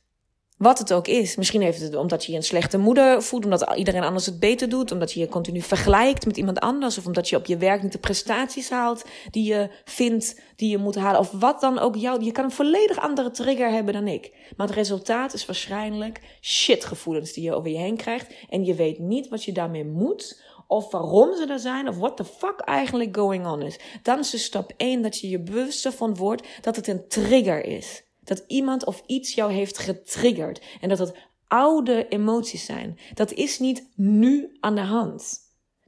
Wat 0.65 0.79
het 0.79 0.93
ook 0.93 1.07
is. 1.07 1.35
Misschien 1.35 1.61
heeft 1.61 1.81
het 1.81 1.95
omdat 1.95 2.25
je 2.25 2.31
je 2.31 2.37
een 2.37 2.43
slechte 2.43 2.77
moeder 2.77 3.23
voelt, 3.23 3.43
omdat 3.43 3.75
iedereen 3.75 4.03
anders 4.03 4.25
het 4.25 4.39
beter 4.39 4.69
doet, 4.69 4.91
omdat 4.91 5.11
je 5.11 5.19
je 5.19 5.27
continu 5.27 5.61
vergelijkt 5.61 6.25
met 6.25 6.37
iemand 6.37 6.59
anders, 6.59 6.97
of 6.97 7.05
omdat 7.05 7.29
je 7.29 7.35
op 7.35 7.45
je 7.45 7.57
werk 7.57 7.83
niet 7.83 7.91
de 7.91 7.97
prestaties 7.97 8.69
haalt 8.69 9.05
die 9.31 9.43
je 9.43 9.69
vindt 9.83 10.41
die 10.55 10.69
je 10.69 10.77
moet 10.77 10.95
halen, 10.95 11.19
of 11.19 11.31
wat 11.31 11.61
dan 11.61 11.79
ook 11.79 11.95
jou. 11.95 12.23
Je 12.23 12.31
kan 12.31 12.43
een 12.43 12.51
volledig 12.51 12.99
andere 12.99 13.31
trigger 13.31 13.69
hebben 13.69 13.93
dan 13.93 14.07
ik. 14.07 14.31
Maar 14.57 14.67
het 14.67 14.75
resultaat 14.75 15.33
is 15.33 15.45
waarschijnlijk 15.45 16.21
shitgevoelens 16.41 17.33
die 17.33 17.43
je 17.43 17.53
over 17.53 17.69
je 17.69 17.77
heen 17.77 17.97
krijgt 17.97 18.33
en 18.49 18.65
je 18.65 18.73
weet 18.73 18.99
niet 18.99 19.27
wat 19.27 19.43
je 19.43 19.51
daarmee 19.51 19.85
moet. 19.85 20.43
Of 20.67 20.91
waarom 20.91 21.35
ze 21.35 21.45
er 21.45 21.59
zijn, 21.59 21.87
of 21.87 21.97
what 21.97 22.17
the 22.17 22.25
fuck 22.25 22.59
eigenlijk 22.59 23.17
going 23.17 23.47
on 23.47 23.61
is. 23.61 23.79
Dan 24.01 24.19
is 24.19 24.29
de 24.29 24.37
stap 24.37 24.71
1 24.77 25.01
dat 25.01 25.19
je 25.19 25.29
je 25.29 25.39
bewust 25.39 25.87
van 25.87 26.15
wordt 26.15 26.47
dat 26.61 26.75
het 26.75 26.87
een 26.87 27.07
trigger 27.07 27.65
is. 27.65 28.04
Dat 28.25 28.43
iemand 28.47 28.85
of 28.85 29.03
iets 29.05 29.33
jou 29.33 29.53
heeft 29.53 29.77
getriggerd. 29.77 30.65
En 30.81 30.89
dat 30.89 30.99
het 30.99 31.15
oude 31.47 32.07
emoties 32.07 32.65
zijn. 32.65 32.99
Dat 33.13 33.31
is 33.31 33.59
niet 33.59 33.89
nu 33.95 34.57
aan 34.59 34.75
de 34.75 34.81
hand. 34.81 35.39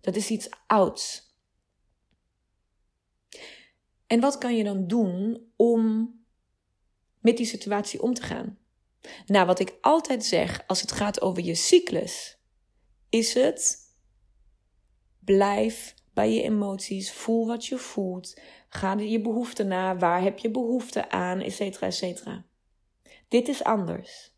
Dat 0.01 0.15
is 0.15 0.29
iets 0.29 0.49
ouds. 0.67 1.35
En 4.07 4.19
wat 4.19 4.37
kan 4.37 4.55
je 4.55 4.63
dan 4.63 4.87
doen 4.87 5.51
om 5.55 6.13
met 7.19 7.37
die 7.37 7.45
situatie 7.45 8.01
om 8.01 8.13
te 8.13 8.21
gaan? 8.21 8.57
Nou, 9.25 9.45
wat 9.45 9.59
ik 9.59 9.77
altijd 9.81 10.25
zeg 10.25 10.63
als 10.67 10.81
het 10.81 10.91
gaat 10.91 11.21
over 11.21 11.43
je 11.43 11.55
cyclus, 11.55 12.37
is 13.09 13.33
het 13.33 13.77
blijf 15.19 15.95
bij 16.17 16.33
je 16.33 16.41
emoties, 16.41 17.11
voel 17.11 17.47
wat 17.47 17.65
je 17.65 17.77
voelt, 17.77 18.39
Ga 18.69 18.93
je 18.93 19.21
behoefte 19.21 19.63
na? 19.63 19.97
Waar 19.97 20.21
heb 20.21 20.37
je 20.37 20.49
behoefte 20.49 21.09
aan? 21.09 21.41
Etcetera, 21.41 21.85
etcetera. 21.85 22.45
Dit 23.27 23.47
is 23.47 23.63
anders. 23.63 24.31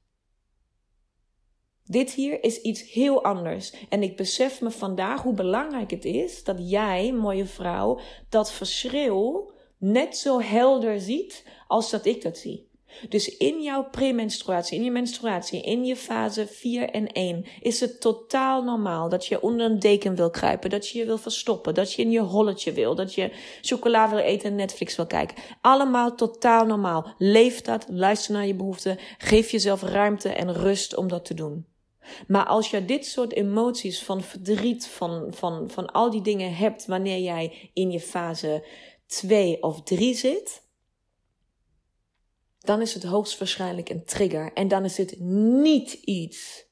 Dit 1.84 2.12
hier 2.12 2.44
is 2.44 2.62
iets 2.62 2.92
heel 2.92 3.24
anders. 3.24 3.74
En 3.90 4.04
ik 4.04 4.18
besef 4.18 4.62
me 4.62 4.72
vandaag 4.72 5.22
hoe 5.22 5.34
belangrijk 5.34 5.92
het 5.92 6.06
is 6.06 6.44
dat 6.44 6.70
jij, 6.70 7.14
mooie 7.14 7.46
vrouw, 7.46 8.00
dat 8.30 8.52
verschil 8.52 9.52
net 9.78 10.18
zo 10.18 10.42
helder 10.42 11.00
ziet 11.00 11.46
als 11.68 11.90
dat 11.90 12.06
ik 12.06 12.22
dat 12.22 12.38
zie. 12.38 12.69
Dus 13.10 13.38
in 13.38 13.62
jouw 13.62 13.90
premenstruatie, 13.90 14.78
in 14.78 14.84
je 14.84 14.92
menstruatie, 14.92 15.62
in 15.62 15.86
je 15.86 15.96
fase 15.96 16.48
4 16.48 16.90
en 16.90 17.12
1 17.12 17.46
is 17.62 17.80
het 17.80 18.02
totaal 18.02 18.64
normaal 18.64 19.10
dat 19.10 19.26
je 19.26 19.42
onder 19.42 19.66
een 19.66 19.80
deken 19.80 20.16
wil 20.16 20.30
kruipen, 20.30 20.70
dat 20.70 20.90
je 20.90 21.00
je 21.00 21.06
wil 21.06 21.18
verstoppen, 21.18 21.74
dat 21.74 21.94
je 21.94 22.02
in 22.02 22.12
je 22.12 22.20
holletje 22.20 22.72
wil, 22.72 22.96
dat 22.96 23.14
je 23.14 23.32
chocola 23.62 24.10
wil 24.10 24.18
eten 24.18 24.50
en 24.50 24.56
Netflix 24.56 24.96
wil 24.96 25.08
kijken. 25.08 25.38
Allemaal 25.62 26.16
totaal 26.16 26.66
normaal. 26.66 27.14
Leef 27.18 27.62
dat, 27.62 27.86
luister 27.90 28.34
naar 28.34 28.48
je 28.48 28.56
behoeften, 28.56 28.98
geef 29.18 29.52
jezelf 29.52 29.82
ruimte 29.82 30.30
en 30.30 30.54
rust 30.54 30.96
om 30.96 31.08
dat 31.08 31.26
te 31.26 31.34
doen. 31.34 31.66
Maar 32.28 32.46
als 32.46 32.70
je 32.70 32.86
dit 32.86 33.06
soort 33.06 33.34
emoties 33.34 34.04
van 34.04 34.22
verdriet, 34.22 34.88
van, 34.88 35.28
van, 35.30 35.70
van 35.70 35.92
al 35.92 36.10
die 36.10 36.22
dingen 36.22 36.56
hebt 36.56 36.86
wanneer 36.86 37.20
jij 37.20 37.72
in 37.74 37.92
je 37.92 38.00
fase 38.00 38.66
2 39.08 39.64
of 39.64 39.82
3 39.84 40.16
zit, 40.16 40.68
dan 42.70 42.82
is 42.82 42.94
het 42.94 43.04
hoogstwaarschijnlijk 43.04 43.90
een 43.90 44.06
trigger. 44.06 44.54
En 44.54 44.68
dan 44.68 44.86
is 44.86 44.98
het 44.98 45.20
niet 45.20 45.94
iets 45.94 46.66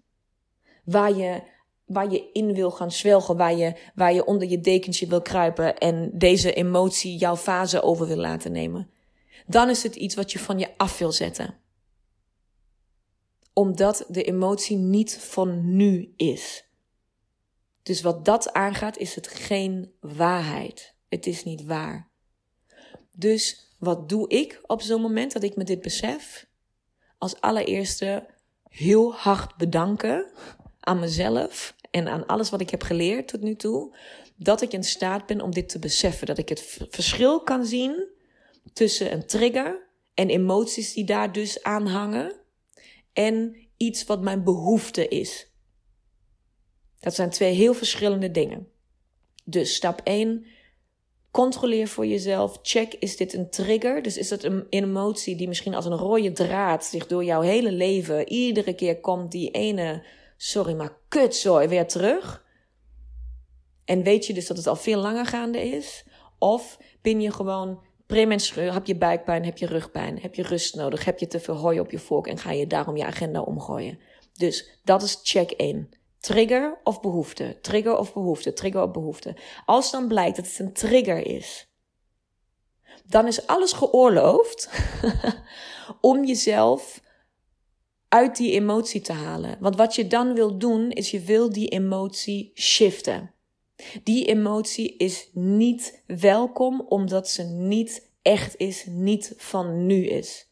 waar 0.84 1.16
je, 1.16 1.42
waar 1.86 2.12
je 2.12 2.32
in 2.32 2.54
wil 2.54 2.72
gaan 2.72 2.92
zwelgen, 2.92 3.38
waar 3.38 3.56
je, 3.56 3.76
waar 3.96 4.14
je 4.14 4.26
onder 4.26 4.48
je 4.48 4.60
dekentje 4.60 5.08
wil 5.08 5.22
kruipen 5.22 5.78
en 5.78 6.12
deze 6.14 6.54
emotie 6.54 7.18
jouw 7.18 7.36
fase 7.36 7.82
over 7.82 8.08
wil 8.08 8.18
laten 8.18 8.52
nemen. 8.52 8.90
Dan 9.48 9.70
is 9.70 9.84
het 9.84 9.96
iets 9.96 10.16
wat 10.16 10.32
je 10.32 10.40
van 10.40 10.60
je 10.60 10.78
af 10.78 10.98
wil 10.98 11.12
zetten. 11.12 11.58
Omdat 13.54 14.06
de 14.08 14.24
emotie 14.24 14.78
niet 14.78 15.18
van 15.18 15.76
nu 15.76 16.14
is. 16.16 16.70
Dus 17.84 18.02
wat 18.02 18.26
dat 18.26 18.54
aangaat, 18.54 18.98
is 18.98 19.16
het 19.16 19.28
geen 19.28 19.94
waarheid. 20.00 20.96
Het 21.10 21.26
is 21.28 21.44
niet 21.44 21.66
waar. 21.66 22.10
Dus 23.12 23.67
wat 23.78 24.10
doe 24.10 24.30
ik 24.30 24.62
op 24.66 24.82
zo'n 24.82 25.02
moment 25.02 25.34
dat 25.34 25.44
ik 25.44 25.56
me 25.56 25.64
dit 25.64 25.82
besef? 25.82 26.48
Als 27.18 27.42
allereerste 27.42 28.26
heel 28.70 29.14
hard 29.14 29.58
bedanken 29.58 30.32
aan 30.80 31.00
mezelf 31.00 31.76
en 31.92 32.08
aan 32.08 32.26
alles 32.26 32.50
wat 32.50 32.62
ik 32.62 32.70
heb 32.70 32.82
geleerd 32.82 33.28
tot 33.28 33.42
nu 33.42 33.56
toe. 33.56 33.96
Dat 34.36 34.62
ik 34.62 34.74
in 34.74 34.84
staat 34.84 35.26
ben 35.26 35.42
om 35.42 35.52
dit 35.52 35.70
te 35.70 35.80
beseffen. 35.80 36.28
Dat 36.28 36.38
ik 36.38 36.50
het 36.50 36.78
verschil 36.90 37.44
kan 37.44 37.66
zien 37.66 38.08
tussen 38.74 39.14
een 39.14 39.26
trigger 39.26 39.88
en 40.14 40.30
emoties 40.30 40.94
die 40.94 41.06
daar 41.06 41.32
dus 41.32 41.64
aan 41.64 41.88
hangen. 41.88 42.36
En 43.14 43.56
iets 43.78 44.04
wat 44.04 44.22
mijn 44.22 44.44
behoefte 44.44 45.08
is. 45.08 45.52
Dat 47.00 47.16
zijn 47.16 47.30
twee 47.30 47.54
heel 47.54 47.74
verschillende 47.74 48.32
dingen. 48.32 48.68
Dus 49.44 49.76
stap 49.76 50.02
1. 50.04 50.46
Controleer 51.32 51.88
voor 51.88 52.06
jezelf. 52.06 52.60
Check, 52.62 52.94
is 52.94 53.18
dit 53.18 53.34
een 53.34 53.50
trigger? 53.50 54.02
Dus 54.02 54.18
is 54.18 54.30
het 54.30 54.44
een 54.44 54.66
emotie 54.70 55.36
die 55.36 55.48
misschien 55.48 55.76
als 55.76 55.86
een 55.86 55.98
rode 55.98 56.32
draad 56.32 56.86
zich 56.86 57.08
door 57.08 57.24
jouw 57.24 57.42
hele 57.42 57.72
leven... 57.72 58.30
iedere 58.30 58.74
keer 58.74 59.00
komt 59.00 59.32
die 59.32 59.52
ene, 59.52 60.06
sorry 60.38 60.74
maar 60.74 60.98
kutzooi, 61.08 61.68
weer 61.68 61.88
terug? 61.88 62.46
En 63.86 64.04
weet 64.04 64.26
je 64.26 64.34
dus 64.34 64.48
dat 64.48 64.58
het 64.58 64.68
al 64.68 64.76
veel 64.76 65.00
langer 65.00 65.26
gaande 65.26 65.70
is? 65.70 66.06
Of 66.40 66.78
ben 67.02 67.22
je 67.22 67.32
gewoon 67.32 67.80
premenstrueel, 68.06 68.74
heb 68.74 68.86
je 68.86 68.96
buikpijn, 68.96 69.46
heb 69.46 69.58
je 69.58 69.66
rugpijn, 69.66 70.20
heb 70.20 70.36
je 70.36 70.44
rust 70.44 70.76
nodig, 70.76 71.06
heb 71.06 71.20
je 71.20 71.28
te 71.28 71.40
veel 71.40 71.56
hooi 71.56 71.80
op 71.80 71.92
je 71.92 72.00
vork 72.00 72.28
en 72.28 72.38
ga 72.38 72.52
je 72.52 72.68
daarom 72.68 72.98
je 72.98 73.06
agenda 73.06 73.42
omgooien? 73.42 74.00
Dus 74.34 74.80
dat 74.84 75.04
is 75.04 75.20
check 75.24 75.52
1. 75.52 75.90
Trigger 76.20 76.80
of 76.84 77.02
behoefte, 77.02 77.58
trigger 77.62 77.98
of 77.98 78.14
behoefte, 78.14 78.54
trigger 78.54 78.84
of 78.84 78.92
behoefte. 78.92 79.36
Als 79.66 79.92
dan 79.92 80.08
blijkt 80.08 80.36
dat 80.36 80.46
het 80.48 80.60
een 80.60 80.74
trigger 80.74 81.26
is, 81.26 81.68
dan 83.06 83.28
is 83.28 83.48
alles 83.48 83.72
geoorloofd 83.72 84.70
om 86.02 86.26
jezelf 86.26 87.02
uit 88.08 88.38
die 88.38 88.52
emotie 88.52 89.02
te 89.02 89.14
halen. 89.14 89.58
Want 89.60 89.76
wat 89.76 89.96
je 89.96 90.08
dan 90.08 90.34
wil 90.34 90.58
doen, 90.58 90.92
is 90.92 91.12
je 91.12 91.20
wil 91.20 91.52
die 91.52 91.68
emotie 91.68 92.52
shiften. 92.56 93.32
Die 94.04 94.26
emotie 94.26 94.98
is 94.98 95.30
niet 95.34 96.04
welkom 96.08 96.82
omdat 96.82 97.30
ze 97.30 97.44
niet 97.44 98.12
echt 98.22 98.58
is, 98.58 98.86
niet 98.86 99.34
van 99.38 99.86
nu 99.86 100.06
is. 100.06 100.48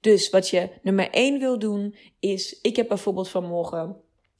Dus 0.00 0.30
wat 0.30 0.48
je 0.48 0.70
nummer 0.82 1.10
1 1.10 1.38
wil 1.38 1.58
doen 1.58 1.94
is, 2.20 2.60
ik 2.60 2.76
heb 2.76 2.88
bijvoorbeeld 2.88 3.28
vanmorgen, 3.28 3.96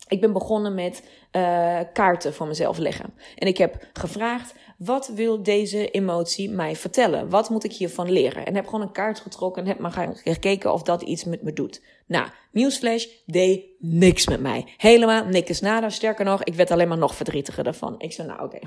ik 0.09 0.21
ben 0.21 0.33
begonnen 0.33 0.75
met 0.75 1.03
uh, 1.33 1.81
kaarten 1.93 2.35
voor 2.35 2.47
mezelf 2.47 2.79
leggen. 2.79 3.15
En 3.37 3.47
ik 3.47 3.59
heb 3.59 3.89
gevraagd, 3.93 4.55
wat 4.79 5.11
wil 5.15 5.43
deze 5.43 5.91
emotie 5.91 6.51
mij 6.51 6.77
vertellen? 6.77 7.29
Wat 7.31 7.51
moet 7.51 7.65
ik 7.65 7.73
hiervan 7.73 8.11
leren? 8.11 8.47
En 8.47 8.55
heb 8.55 8.65
gewoon 8.65 8.81
een 8.81 8.93
kaart 8.93 9.21
getrokken 9.21 9.63
en 9.63 9.69
heb 9.69 9.79
maar 9.79 10.13
gekeken 10.25 10.73
of 10.73 10.83
dat 10.83 11.03
iets 11.03 11.25
met 11.25 11.43
me 11.43 11.53
doet. 11.53 11.83
Nou, 12.07 12.27
Newsflash 12.53 13.07
deed 13.27 13.65
niks 13.79 14.27
met 14.27 14.41
mij. 14.41 14.67
Helemaal 14.77 15.25
niks 15.25 15.61
nada. 15.61 15.89
Sterker 15.89 16.25
nog, 16.25 16.45
ik 16.45 16.55
werd 16.55 16.71
alleen 16.71 16.89
maar 16.89 16.99
nog 16.99 17.15
verdrietiger 17.15 17.65
daarvan. 17.65 17.95
Ik 17.99 18.13
zei, 18.13 18.29
nou 18.29 18.43
oké, 18.43 18.59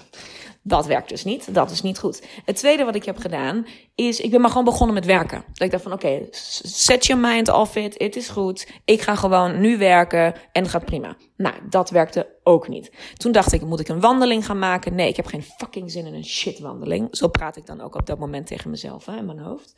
dat 0.62 0.86
werkt 0.86 1.10
dus 1.10 1.24
niet. 1.24 1.54
Dat 1.54 1.72
is 1.72 1.82
niet 1.82 2.00
goed. 2.00 2.24
Het 2.46 2.56
tweede 2.56 2.84
wat 2.84 2.96
ik 2.96 3.04
heb 3.04 3.18
gedaan, 3.18 3.66
is 3.96 4.20
ik 4.20 4.32
ben 4.32 4.42
maar 4.42 4.50
gewoon 4.50 4.66
begonnen 4.66 4.96
met 4.96 5.06
werken. 5.06 5.44
Dat 5.54 5.62
ik 5.62 5.72
dacht 5.72 5.84
van, 5.84 5.94
oké, 5.94 6.28
set 6.32 7.06
your 7.06 7.22
mind 7.22 7.50
off 7.50 7.76
it. 7.76 7.96
Het 7.98 8.16
is 8.16 8.30
goed. 8.30 8.68
Ik 8.86 9.02
ga 9.02 9.16
gewoon 9.16 9.60
nu 9.60 9.78
werken 9.78 10.34
en 10.52 10.62
het 10.62 10.72
gaat 10.72 10.86
prima. 10.86 11.18
Nou, 11.38 11.56
dat 11.70 11.90
werkte 11.90 12.28
ook 12.44 12.68
niet. 12.68 12.92
Toen 13.18 13.32
dacht 13.32 13.54
ik, 13.54 13.62
moet 13.62 13.80
ik 13.80 13.88
een 13.88 14.00
wandeling 14.00 14.46
gaan 14.46 14.60
maken? 14.60 14.96
Nee, 14.96 15.08
ik 15.08 15.16
heb 15.16 15.26
geen 15.26 15.44
fucking 15.44 15.92
zin 15.92 16.06
in 16.06 16.14
een 16.14 16.26
shitwandeling. 16.26 17.08
Zo 17.12 17.28
praat 17.28 17.58
ik 17.58 17.66
dan 17.66 17.82
ook 17.82 17.96
op 17.96 18.06
dat 18.06 18.20
moment 18.20 18.48
tegen 18.48 18.70
mezelf 18.70 19.06
hè, 19.06 19.18
in 19.18 19.26
mijn 19.26 19.40
hoofd. 19.40 19.76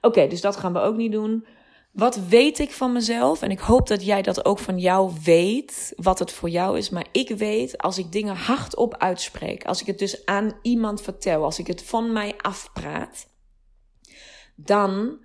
Oké, 0.00 0.26
dus 0.26 0.40
dat 0.40 0.56
gaan 0.56 0.72
we 0.72 0.78
ook 0.78 0.96
niet 0.96 1.12
doen. 1.12 1.46
Wat 1.96 2.16
weet 2.16 2.58
ik 2.58 2.72
van 2.72 2.92
mezelf? 2.92 3.42
En 3.42 3.50
ik 3.50 3.58
hoop 3.58 3.88
dat 3.88 4.04
jij 4.04 4.22
dat 4.22 4.44
ook 4.44 4.58
van 4.58 4.78
jou 4.78 5.12
weet, 5.24 5.92
wat 5.96 6.18
het 6.18 6.32
voor 6.32 6.48
jou 6.48 6.78
is. 6.78 6.90
Maar 6.90 7.06
ik 7.12 7.28
weet, 7.28 7.78
als 7.78 7.98
ik 7.98 8.12
dingen 8.12 8.36
hardop 8.36 8.96
uitspreek, 8.96 9.64
als 9.64 9.80
ik 9.80 9.86
het 9.86 9.98
dus 9.98 10.24
aan 10.24 10.58
iemand 10.62 11.02
vertel, 11.02 11.44
als 11.44 11.58
ik 11.58 11.66
het 11.66 11.82
van 11.82 12.12
mij 12.12 12.34
afpraat, 12.36 13.26
dan 14.54 15.18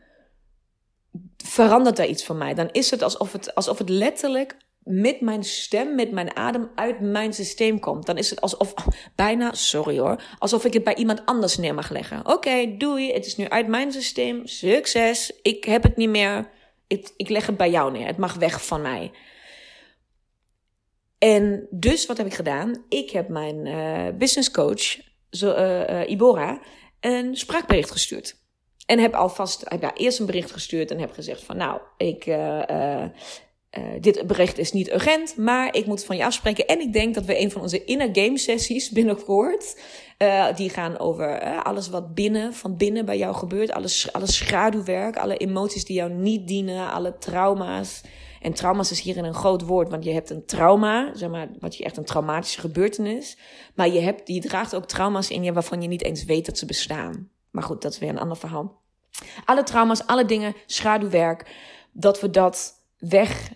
verandert 1.37 1.99
er 1.99 2.07
iets 2.07 2.23
van 2.23 2.37
mij. 2.37 2.53
Dan 2.53 2.69
is 2.71 2.91
het 2.91 3.01
alsof 3.01 3.31
het, 3.31 3.55
alsof 3.55 3.77
het 3.77 3.89
letterlijk 3.89 4.57
met 4.83 5.21
mijn 5.21 5.43
stem, 5.43 5.95
met 5.95 6.11
mijn 6.11 6.35
adem 6.35 6.71
uit 6.75 6.99
mijn 6.99 7.33
systeem 7.33 7.79
komt. 7.79 8.05
Dan 8.05 8.17
is 8.17 8.29
het 8.29 8.41
alsof, 8.41 8.73
bijna, 9.15 9.53
sorry 9.53 9.99
hoor, 9.99 10.23
alsof 10.39 10.65
ik 10.65 10.73
het 10.73 10.83
bij 10.83 10.95
iemand 10.95 11.25
anders 11.25 11.57
neer 11.57 11.73
mag 11.73 11.89
leggen. 11.89 12.27
Oké, 12.27 12.75
doei, 12.77 13.13
het 13.13 13.25
is 13.25 13.35
nu 13.35 13.49
uit 13.49 13.67
mijn 13.67 13.91
systeem, 13.91 14.47
succes, 14.47 15.31
ik 15.41 15.63
heb 15.63 15.83
het 15.83 15.97
niet 15.97 16.09
meer, 16.09 16.49
ik, 16.91 17.13
ik 17.17 17.29
leg 17.29 17.45
het 17.45 17.57
bij 17.57 17.69
jou 17.69 17.91
neer, 17.91 18.07
het 18.07 18.17
mag 18.17 18.33
weg 18.33 18.65
van 18.65 18.81
mij. 18.81 19.11
En 21.17 21.67
dus 21.69 22.05
wat 22.05 22.17
heb 22.17 22.25
ik 22.25 22.33
gedaan? 22.33 22.85
Ik 22.89 23.09
heb 23.09 23.29
mijn 23.29 23.65
uh, 23.65 24.17
business 24.17 24.51
coach, 24.51 24.99
zo, 25.29 25.51
uh, 25.51 25.89
uh, 25.89 26.09
Ibora, 26.09 26.61
een 26.99 27.35
spraakbericht 27.35 27.91
gestuurd. 27.91 28.35
En 28.85 28.99
heb 28.99 29.13
alvast, 29.13 29.69
heb 29.69 29.81
ja, 29.81 29.93
eerst 29.93 30.19
een 30.19 30.25
bericht 30.25 30.51
gestuurd 30.51 30.91
en 30.91 30.99
heb 30.99 31.11
gezegd 31.11 31.43
van 31.43 31.57
nou, 31.57 31.81
ik 31.97 32.25
uh, 33.77 33.83
dit 33.99 34.27
bericht 34.27 34.57
is 34.57 34.71
niet 34.71 34.91
urgent, 34.91 35.37
maar 35.37 35.75
ik 35.75 35.85
moet 35.85 36.03
van 36.03 36.17
je 36.17 36.25
afspreken. 36.25 36.67
En 36.67 36.79
ik 36.79 36.93
denk 36.93 37.13
dat 37.13 37.25
we 37.25 37.41
een 37.41 37.51
van 37.51 37.61
onze 37.61 37.83
inner 37.83 38.09
game 38.11 38.37
sessies 38.37 38.89
binnenkort, 38.89 39.79
uh, 40.17 40.55
die 40.55 40.69
gaan 40.69 40.99
over 40.99 41.43
uh, 41.43 41.61
alles 41.61 41.89
wat 41.89 42.13
binnen, 42.13 42.53
van 42.53 42.77
binnen 42.77 43.05
bij 43.05 43.17
jou 43.17 43.35
gebeurt. 43.35 43.71
Alles, 43.71 44.13
alles 44.13 44.35
schaduwwerk, 44.35 45.17
alle 45.17 45.37
emoties 45.37 45.85
die 45.85 45.95
jou 45.95 46.11
niet 46.11 46.47
dienen, 46.47 46.91
alle 46.91 47.17
trauma's. 47.17 48.01
En 48.41 48.53
trauma's 48.53 48.91
is 48.91 49.01
hierin 49.01 49.23
een 49.23 49.33
groot 49.33 49.61
woord, 49.61 49.89
want 49.89 50.03
je 50.03 50.13
hebt 50.13 50.29
een 50.29 50.45
trauma, 50.45 51.11
zeg 51.13 51.29
maar, 51.29 51.47
wat 51.59 51.75
je 51.75 51.83
echt 51.83 51.97
een 51.97 52.05
traumatische 52.05 52.59
gebeurtenis. 52.59 53.37
Maar 53.75 53.89
je, 53.89 53.99
hebt, 53.99 54.27
je 54.27 54.41
draagt 54.41 54.75
ook 54.75 54.85
trauma's 54.85 55.29
in 55.29 55.43
je 55.43 55.53
waarvan 55.53 55.81
je 55.81 55.87
niet 55.87 56.03
eens 56.03 56.23
weet 56.23 56.45
dat 56.45 56.57
ze 56.57 56.65
bestaan. 56.65 57.29
Maar 57.51 57.63
goed, 57.63 57.81
dat 57.81 57.91
is 57.91 57.99
weer 57.99 58.09
een 58.09 58.19
ander 58.19 58.37
verhaal. 58.37 58.81
Alle 59.45 59.63
trauma's, 59.63 60.05
alle 60.05 60.25
dingen, 60.25 60.55
schaduwwerk, 60.65 61.55
dat 61.91 62.21
we 62.21 62.29
dat 62.29 62.73
weg 62.97 63.51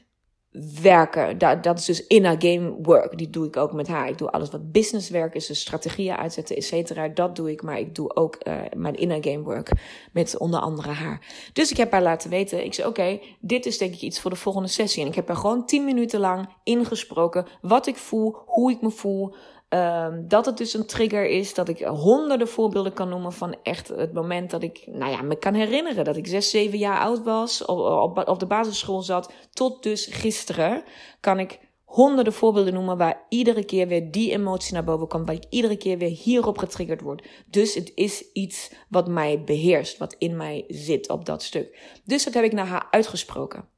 werken. 0.82 1.38
Dat, 1.38 1.64
dat 1.64 1.80
is 1.80 1.86
dus 1.86 2.08
inner 2.08 2.36
game 2.40 2.76
work. 2.82 3.18
Die 3.18 3.30
doe 3.30 3.46
ik 3.46 3.58
ook 3.58 3.74
met 3.74 3.88
haar. 3.88 4.10
Ik 4.10 4.18
doe 4.18 4.30
alles 4.32 4.50
wat 4.50 4.72
business 4.72 5.10
werk 5.10 5.36
is, 5.36 5.48
dus 5.48 5.60
strategieën 5.60 6.16
uitzetten, 6.16 6.56
et 6.56 6.64
cetera. 6.64 7.08
Dat 7.08 7.36
doe 7.36 7.52
ik, 7.52 7.62
maar 7.62 7.80
ik 7.80 7.96
doe 7.96 8.16
ook 8.16 8.38
uh, 8.48 8.54
mijn 8.76 8.96
inner 8.96 9.24
game 9.24 9.44
work 9.44 9.72
met 10.12 10.38
onder 10.38 10.60
andere 10.60 10.90
haar. 10.90 11.50
Dus 11.54 11.72
ik 11.72 11.78
heb 11.78 11.92
haar 11.92 12.02
laten 12.02 12.30
weten. 12.30 12.66
Ik 12.66 12.74
zei, 12.74 12.88
oké, 12.88 13.20
dit 13.40 13.66
is 13.66 13.78
denk 13.78 13.94
ik 13.94 14.02
iets 14.02 14.20
voor 14.20 14.32
de 14.32 14.38
volgende 14.38 14.68
sessie. 14.68 15.02
En 15.04 15.10
ik 15.10 15.16
heb 15.16 15.28
haar 15.28 15.38
gewoon 15.38 15.66
tien 15.66 15.86
minuten 15.86 16.20
lang 16.20 16.50
ingesproken 16.64 17.46
wat 17.62 17.88
ik 17.88 17.96
voel, 17.96 18.36
hoe 18.46 18.72
ik 18.72 18.82
me 18.82 18.90
voel. 18.90 19.36
Um, 19.76 20.28
dat 20.28 20.46
het 20.46 20.58
dus 20.58 20.74
een 20.74 20.86
trigger 20.86 21.26
is, 21.26 21.54
dat 21.54 21.70
ik 21.70 21.80
honderden 21.80 22.48
voorbeelden 22.48 22.94
kan 22.94 23.10
noemen 23.10 23.34
van 23.34 23.56
echt 23.64 23.88
het 23.88 24.14
moment 24.14 24.52
dat 24.52 24.64
ik, 24.64 24.84
nou 24.88 25.12
ja, 25.12 25.22
me 25.22 25.40
kan 25.40 25.54
herinneren 25.54 26.06
dat 26.06 26.18
ik 26.18 26.28
zes, 26.28 26.50
zeven 26.50 26.78
jaar 26.78 27.00
oud 27.00 27.24
was, 27.24 27.66
op, 27.66 27.80
op, 27.80 28.28
op 28.28 28.40
de 28.40 28.46
basisschool 28.46 29.02
zat, 29.02 29.32
tot 29.52 29.84
dus 29.84 30.06
gisteren, 30.06 30.84
kan 31.20 31.40
ik 31.40 31.60
honderden 31.84 32.34
voorbeelden 32.34 32.74
noemen 32.74 32.98
waar 32.98 33.26
iedere 33.30 33.66
keer 33.66 33.88
weer 33.88 34.12
die 34.12 34.32
emotie 34.32 34.74
naar 34.74 34.84
boven 34.84 35.08
komt, 35.08 35.26
waar 35.26 35.36
ik 35.36 35.46
iedere 35.50 35.78
keer 35.78 35.98
weer 35.98 36.10
hierop 36.10 36.58
getriggerd 36.58 37.02
word. 37.02 37.28
Dus 37.50 37.74
het 37.74 37.92
is 37.96 38.32
iets 38.34 38.72
wat 38.90 39.08
mij 39.08 39.44
beheerst, 39.44 39.98
wat 39.98 40.16
in 40.18 40.38
mij 40.38 40.66
zit 40.68 41.10
op 41.10 41.26
dat 41.26 41.44
stuk. 41.44 42.00
Dus 42.04 42.24
dat 42.24 42.34
heb 42.34 42.44
ik 42.44 42.54
naar 42.54 42.68
haar 42.68 42.88
uitgesproken. 42.92 43.75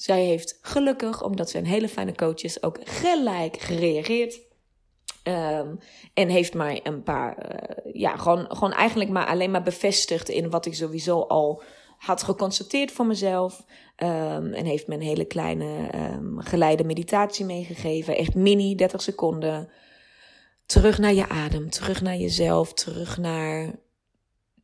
Zij 0.00 0.24
heeft 0.24 0.58
gelukkig, 0.62 1.22
omdat 1.22 1.50
ze 1.50 1.58
een 1.58 1.66
hele 1.66 1.88
fijne 1.88 2.14
coach 2.14 2.42
is, 2.42 2.62
ook 2.62 2.78
gelijk 2.84 3.56
gereageerd. 3.56 4.40
Um, 5.24 5.78
en 6.14 6.28
heeft 6.28 6.54
mij 6.54 6.80
een 6.82 7.02
paar, 7.02 7.52
uh, 7.84 7.92
ja, 7.94 8.16
gewoon, 8.16 8.46
gewoon 8.48 8.72
eigenlijk 8.72 9.10
maar 9.10 9.26
alleen 9.26 9.50
maar 9.50 9.62
bevestigd 9.62 10.28
in 10.28 10.50
wat 10.50 10.66
ik 10.66 10.74
sowieso 10.74 11.20
al 11.20 11.62
had 11.98 12.22
geconstateerd 12.22 12.92
voor 12.92 13.06
mezelf. 13.06 13.64
Um, 13.96 14.52
en 14.52 14.64
heeft 14.64 14.86
me 14.86 14.94
een 14.94 15.00
hele 15.00 15.24
kleine 15.24 15.90
um, 15.94 16.40
geleide 16.40 16.84
meditatie 16.84 17.44
meegegeven. 17.44 18.16
Echt 18.16 18.34
mini, 18.34 18.74
30 18.74 19.02
seconden. 19.02 19.70
Terug 20.66 20.98
naar 20.98 21.14
je 21.14 21.28
adem, 21.28 21.70
terug 21.70 22.02
naar 22.02 22.16
jezelf, 22.16 22.72
terug 22.72 23.18
naar 23.18 23.78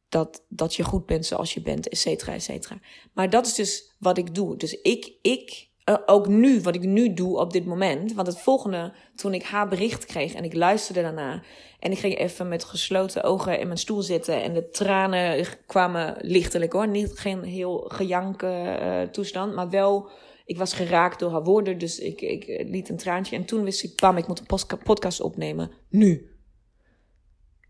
dat, 0.08 0.44
dat 0.48 0.74
je 0.74 0.84
goed 0.84 1.06
bent 1.06 1.26
zoals 1.26 1.54
je 1.54 1.60
bent, 1.60 1.88
et 1.88 1.98
cetera, 1.98 2.32
et 2.32 2.42
cetera. 2.42 2.78
Maar 3.12 3.30
dat 3.30 3.46
is 3.46 3.54
dus 3.54 3.95
wat 3.98 4.18
ik 4.18 4.34
doe. 4.34 4.56
Dus 4.56 4.80
ik, 4.80 5.12
ik 5.22 5.68
uh, 5.88 5.96
ook 6.06 6.26
nu, 6.26 6.60
wat 6.60 6.74
ik 6.74 6.82
nu 6.82 7.14
doe 7.14 7.38
op 7.38 7.52
dit 7.52 7.66
moment. 7.66 8.14
Want 8.14 8.26
het 8.26 8.40
volgende, 8.40 8.92
toen 9.14 9.34
ik 9.34 9.42
haar 9.42 9.68
bericht 9.68 10.04
kreeg 10.04 10.34
en 10.34 10.44
ik 10.44 10.54
luisterde 10.54 11.02
daarna. 11.02 11.42
En 11.80 11.90
ik 11.90 11.98
ging 11.98 12.18
even 12.18 12.48
met 12.48 12.64
gesloten 12.64 13.22
ogen 13.22 13.58
in 13.58 13.66
mijn 13.66 13.78
stoel 13.78 14.02
zitten. 14.02 14.42
En 14.42 14.52
de 14.52 14.68
tranen 14.68 15.46
kwamen 15.66 16.16
lichtelijk 16.20 16.72
hoor. 16.72 16.88
Niet 16.88 17.18
geen 17.18 17.42
heel 17.42 17.84
gejanke 17.88 18.78
uh, 18.80 19.02
toestand, 19.02 19.54
maar 19.54 19.70
wel. 19.70 20.10
Ik 20.44 20.58
was 20.58 20.72
geraakt 20.72 21.18
door 21.18 21.30
haar 21.30 21.42
woorden, 21.42 21.78
dus 21.78 21.98
ik, 21.98 22.20
ik 22.20 22.64
liet 22.68 22.88
een 22.88 22.96
traantje. 22.96 23.36
En 23.36 23.44
toen 23.44 23.64
wist 23.64 23.84
ik, 23.84 23.94
pam, 23.94 24.16
ik 24.16 24.26
moet 24.26 24.38
een 24.38 24.78
podcast 24.84 25.20
opnemen. 25.20 25.70
Nu. 25.88 26.30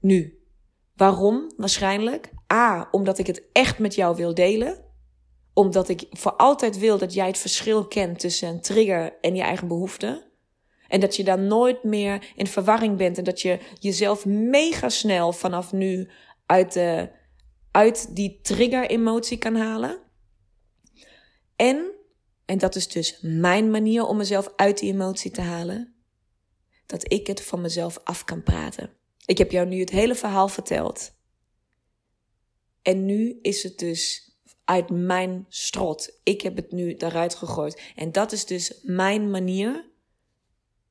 Nu 0.01 0.37
Waarom? 0.97 1.53
Waarschijnlijk. 1.57 2.33
A, 2.53 2.89
omdat 2.91 3.19
ik 3.19 3.27
het 3.27 3.43
echt 3.53 3.79
met 3.79 3.95
jou 3.95 4.17
wil 4.17 4.35
delen. 4.35 4.85
Omdat 5.59 5.89
ik 5.89 6.07
voor 6.11 6.33
altijd 6.33 6.79
wil 6.79 6.99
dat 6.99 7.15
jij 7.15 7.27
het 7.27 7.39
verschil 7.39 7.87
kent 7.87 8.19
tussen 8.19 8.49
een 8.49 8.61
trigger 8.61 9.19
en 9.21 9.35
je 9.35 9.43
eigen 9.43 9.69
behoeften. 9.69 10.25
En 10.89 11.01
dat 11.01 11.17
je 11.17 11.25
dan 11.25 11.47
nooit 11.47 11.85
meer 11.85 12.33
in 12.35 12.47
verwarring 12.47 12.97
bent 12.97 13.19
en 13.19 13.25
dat 13.25 13.41
je 13.41 13.59
jezelf 13.79 14.27
mega 14.27 14.89
snel 14.89 15.33
vanaf 15.33 15.73
nu 15.73 16.11
uit, 16.47 16.73
de, 16.73 17.11
uit 17.71 18.17
die 18.17 18.41
trigger-emotie 18.43 19.39
kan 19.39 19.55
halen. 19.55 19.99
En, 21.57 21.93
en 22.45 22.59
dat 22.59 22.75
is 22.75 22.89
dus 22.89 23.19
mijn 23.21 23.71
manier 23.71 24.07
om 24.07 24.17
mezelf 24.17 24.53
uit 24.57 24.79
die 24.79 24.93
emotie 24.93 25.31
te 25.31 25.41
halen, 25.41 25.95
dat 26.87 27.13
ik 27.13 27.27
het 27.27 27.43
van 27.43 27.61
mezelf 27.61 28.01
af 28.05 28.25
kan 28.25 28.43
praten. 28.43 28.91
Ik 29.27 29.39
heb 29.39 29.51
jou 29.51 29.67
nu 29.67 29.81
het 29.81 29.91
hele 29.91 30.15
verhaal 30.15 30.49
verteld. 30.49 31.15
En 32.83 33.05
nu 33.05 33.39
is 33.43 33.63
het 33.63 33.79
dus 33.79 34.26
uit 34.67 34.91
mijn 34.91 35.47
strot. 35.49 36.21
Ik 36.23 36.41
heb 36.41 36.57
het 36.57 36.73
nu 36.73 36.95
eruit 36.95 37.35
gegooid. 37.35 37.93
En 37.97 38.13
dat 38.13 38.33
is 38.33 38.47
dus 38.47 38.81
mijn 38.83 39.31
manier 39.31 39.85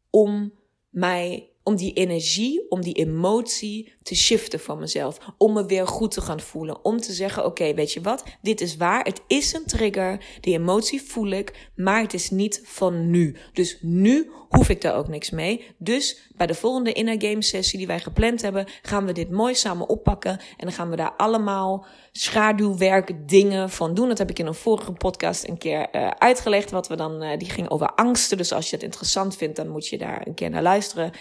om 0.10 0.54
mij 0.90 1.56
om 1.66 1.76
die 1.76 1.94
energie, 1.94 2.66
om 2.70 2.82
die 2.82 2.94
emotie 2.94 3.94
te 4.04 4.16
shiften 4.16 4.60
van 4.60 4.80
mezelf. 4.80 5.18
Om 5.38 5.54
me 5.54 5.66
weer 5.66 5.88
goed 5.88 6.12
te 6.12 6.22
gaan 6.22 6.40
voelen. 6.40 6.86
Om 6.86 7.00
te 7.00 7.14
zeggen, 7.14 7.46
oké, 7.46 7.74
weet 7.74 7.94
je 7.94 8.02
wat? 8.02 8.24
Dit 8.42 8.62
is 8.62 8.78
waar. 8.78 9.04
Het 9.04 9.22
is 9.28 9.54
een 9.54 9.66
trigger. 9.66 10.26
Die 10.42 10.54
emotie 10.54 11.02
voel 11.02 11.30
ik. 11.30 11.70
Maar 11.76 12.02
het 12.02 12.14
is 12.14 12.30
niet 12.30 12.62
van 12.64 13.10
nu. 13.10 13.36
Dus 13.54 13.78
nu 13.82 14.32
hoef 14.50 14.70
ik 14.70 14.82
daar 14.82 14.96
ook 14.96 15.08
niks 15.08 15.30
mee. 15.30 15.66
Dus 15.78 16.32
bij 16.36 16.48
de 16.48 16.54
volgende 16.54 16.94
inner 16.94 17.22
game 17.22 17.44
sessie 17.44 17.78
die 17.78 17.88
wij 17.88 18.00
gepland 18.00 18.42
hebben, 18.42 18.68
gaan 18.82 19.06
we 19.06 19.12
dit 19.12 19.32
mooi 19.32 19.56
samen 19.56 19.90
oppakken. 19.90 20.32
En 20.32 20.66
dan 20.66 20.72
gaan 20.72 20.90
we 20.90 20.96
daar 20.96 21.14
allemaal 21.18 21.86
schaduwwerk 22.18 23.30
dingen 23.30 23.70
van 23.70 23.94
doen. 23.94 24.08
Dat 24.08 24.18
heb 24.18 24.30
ik 24.30 24.40
in 24.40 24.46
een 24.46 24.54
vorige 24.54 24.92
podcast 24.92 25.48
een 25.48 25.58
keer 25.58 25.88
uh, 25.92 26.08
uitgelegd. 26.08 26.72
Wat 26.72 26.88
we 26.88 26.96
dan, 26.96 27.24
uh, 27.24 27.38
die 27.38 27.50
ging 27.50 27.70
over 27.70 27.88
angsten. 27.88 28.38
Dus 28.38 28.54
als 28.54 28.70
je 28.70 28.76
het 28.76 28.86
interessant 28.86 29.36
vindt, 29.36 29.56
dan 29.56 29.68
moet 29.68 29.88
je 29.88 29.98
daar 29.98 30.28
een 30.28 30.34
keer 30.34 30.50
naar 30.50 30.62
luisteren. 30.62 31.12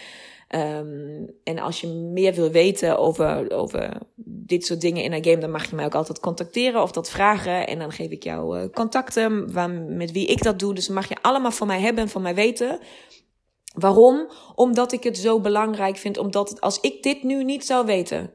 Um, 0.49 1.31
en 1.45 1.59
als 1.59 1.81
je 1.81 1.87
meer 1.89 2.35
wil 2.35 2.51
weten 2.51 2.99
over, 2.99 3.51
over 3.51 3.99
dit 4.25 4.67
soort 4.67 4.81
dingen 4.81 5.03
in 5.03 5.13
een 5.13 5.25
game, 5.25 5.39
dan 5.39 5.51
mag 5.51 5.71
je 5.71 5.77
mij 5.77 5.85
ook 5.85 5.95
altijd 5.95 6.21
contacteren 6.21 6.83
of 6.83 6.93
dat 6.93 7.11
vragen. 7.11 7.67
En 7.67 7.79
dan 7.79 7.93
geef 7.93 8.11
ik 8.11 8.23
jou 8.23 8.59
uh, 8.59 8.69
contacten 8.73 9.53
waar, 9.53 9.71
met 9.71 10.13
wie 10.13 10.27
ik 10.27 10.43
dat 10.43 10.59
doe. 10.59 10.75
Dus 10.75 10.89
mag 10.89 11.09
je 11.09 11.17
allemaal 11.23 11.51
van 11.51 11.67
mij 11.67 11.81
hebben 11.81 12.03
en 12.05 12.11
van 12.11 12.23
mij 12.23 12.35
weten. 12.35 12.79
Waarom? 13.75 14.31
Omdat 14.55 14.93
ik 14.93 15.03
het 15.03 15.19
zo 15.19 15.41
belangrijk 15.41 15.97
vind. 15.97 16.19
Omdat 16.19 16.61
als 16.61 16.81
ik 16.81 17.03
dit 17.03 17.23
nu 17.23 17.45
niet 17.45 17.67
zou 17.67 17.87
weten, 17.87 18.33